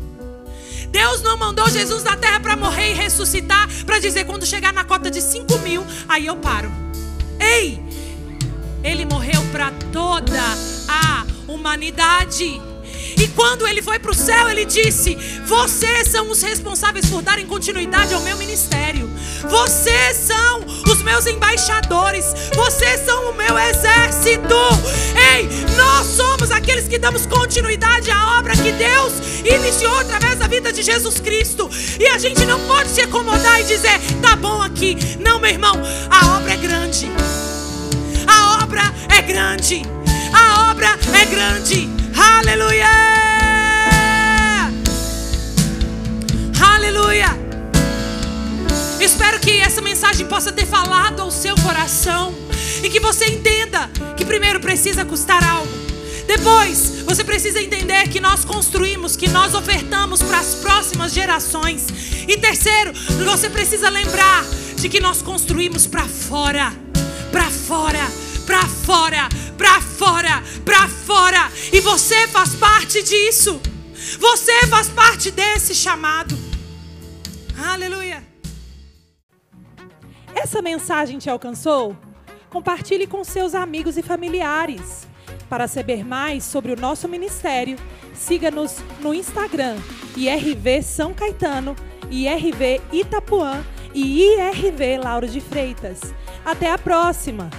Deus 0.90 1.20
não 1.20 1.36
mandou 1.36 1.68
Jesus 1.68 2.02
na 2.02 2.16
terra 2.16 2.40
para 2.40 2.56
morrer 2.56 2.92
e 2.92 2.94
ressuscitar, 2.94 3.68
para 3.84 3.98
dizer 3.98 4.24
quando 4.24 4.46
chegar 4.46 4.72
na 4.72 4.84
cota 4.84 5.10
de 5.10 5.20
5 5.20 5.58
mil, 5.58 5.84
aí 6.08 6.26
eu 6.26 6.36
paro. 6.36 6.72
Ei, 7.38 7.82
ele 8.82 9.04
morreu 9.04 9.42
para 9.52 9.70
toda 9.92 10.40
a 10.88 11.26
humanidade. 11.46 12.67
E 13.18 13.26
quando 13.28 13.66
ele 13.66 13.82
foi 13.82 13.98
para 13.98 14.12
o 14.12 14.14
céu, 14.14 14.48
ele 14.48 14.64
disse: 14.64 15.16
Vocês 15.44 16.08
são 16.08 16.30
os 16.30 16.40
responsáveis 16.40 17.06
por 17.06 17.20
darem 17.20 17.46
continuidade 17.46 18.14
ao 18.14 18.20
meu 18.20 18.36
ministério. 18.36 19.10
Vocês 19.48 20.16
são 20.16 20.64
os 20.90 21.02
meus 21.02 21.26
embaixadores. 21.26 22.24
Vocês 22.54 23.00
são 23.04 23.30
o 23.30 23.34
meu 23.34 23.58
exército. 23.58 24.54
Ei, 25.34 25.48
nós 25.76 26.06
somos 26.06 26.50
aqueles 26.52 26.86
que 26.86 26.98
damos 26.98 27.26
continuidade 27.26 28.10
à 28.10 28.38
obra 28.38 28.56
que 28.56 28.72
Deus 28.72 29.14
iniciou 29.44 29.98
através 29.98 30.38
da 30.38 30.46
vida 30.46 30.72
de 30.72 30.82
Jesus 30.82 31.18
Cristo. 31.18 31.68
E 31.98 32.06
a 32.06 32.18
gente 32.18 32.44
não 32.44 32.60
pode 32.66 32.88
se 32.90 33.00
acomodar 33.00 33.60
e 33.60 33.64
dizer: 33.64 33.98
Tá 34.22 34.36
bom 34.36 34.62
aqui. 34.62 34.96
Não, 35.18 35.40
meu 35.40 35.50
irmão, 35.50 35.74
a 36.08 36.36
obra 36.36 36.52
é 36.52 36.56
grande. 36.56 37.06
A 38.28 38.62
obra 38.62 38.82
é 39.08 39.22
grande. 39.22 39.82
A 40.32 40.70
obra 40.70 40.96
é 41.20 41.24
grande. 41.24 41.97
Aleluia! 42.18 42.86
Aleluia! 46.60 47.28
Espero 49.00 49.38
que 49.38 49.60
essa 49.60 49.80
mensagem 49.80 50.26
possa 50.26 50.50
ter 50.50 50.66
falado 50.66 51.22
ao 51.22 51.30
seu 51.30 51.54
coração 51.56 52.34
e 52.82 52.90
que 52.90 52.98
você 52.98 53.26
entenda 53.26 53.88
que 54.16 54.24
primeiro 54.24 54.58
precisa 54.58 55.04
custar 55.04 55.44
algo. 55.44 55.72
Depois, 56.26 57.02
você 57.06 57.24
precisa 57.24 57.62
entender 57.62 58.08
que 58.08 58.20
nós 58.20 58.44
construímos, 58.44 59.16
que 59.16 59.28
nós 59.28 59.54
ofertamos 59.54 60.20
para 60.20 60.40
as 60.40 60.56
próximas 60.56 61.12
gerações. 61.12 61.86
E 62.28 62.36
terceiro, 62.36 62.92
você 63.24 63.48
precisa 63.48 63.88
lembrar 63.88 64.44
de 64.76 64.88
que 64.88 65.00
nós 65.00 65.22
construímos 65.22 65.86
para 65.86 66.04
fora, 66.04 66.72
para 67.32 67.48
fora, 67.50 68.06
para 68.44 68.66
fora, 68.66 69.28
para 69.58 69.80
fora, 69.82 70.42
para 70.64 70.88
fora. 70.88 71.50
E 71.72 71.80
você 71.80 72.28
faz 72.28 72.54
parte 72.54 73.02
disso. 73.02 73.60
Você 74.18 74.66
faz 74.68 74.88
parte 74.88 75.30
desse 75.30 75.74
chamado. 75.74 76.38
Aleluia. 77.58 78.26
Essa 80.34 80.62
mensagem 80.62 81.18
te 81.18 81.28
alcançou? 81.28 81.96
Compartilhe 82.48 83.06
com 83.06 83.24
seus 83.24 83.54
amigos 83.54 83.98
e 83.98 84.02
familiares. 84.02 85.06
Para 85.48 85.66
saber 85.66 86.04
mais 86.04 86.44
sobre 86.44 86.72
o 86.72 86.80
nosso 86.80 87.08
ministério, 87.08 87.76
siga-nos 88.14 88.76
no 89.00 89.12
Instagram, 89.12 89.76
IRV 90.16 90.82
São 90.82 91.12
Caetano, 91.12 91.74
IRV 92.10 92.80
Itapuã 92.92 93.64
e 93.94 94.22
IRV 94.22 94.98
Lauro 95.02 95.26
de 95.26 95.40
Freitas. 95.40 96.00
Até 96.44 96.70
a 96.70 96.78
próxima! 96.78 97.50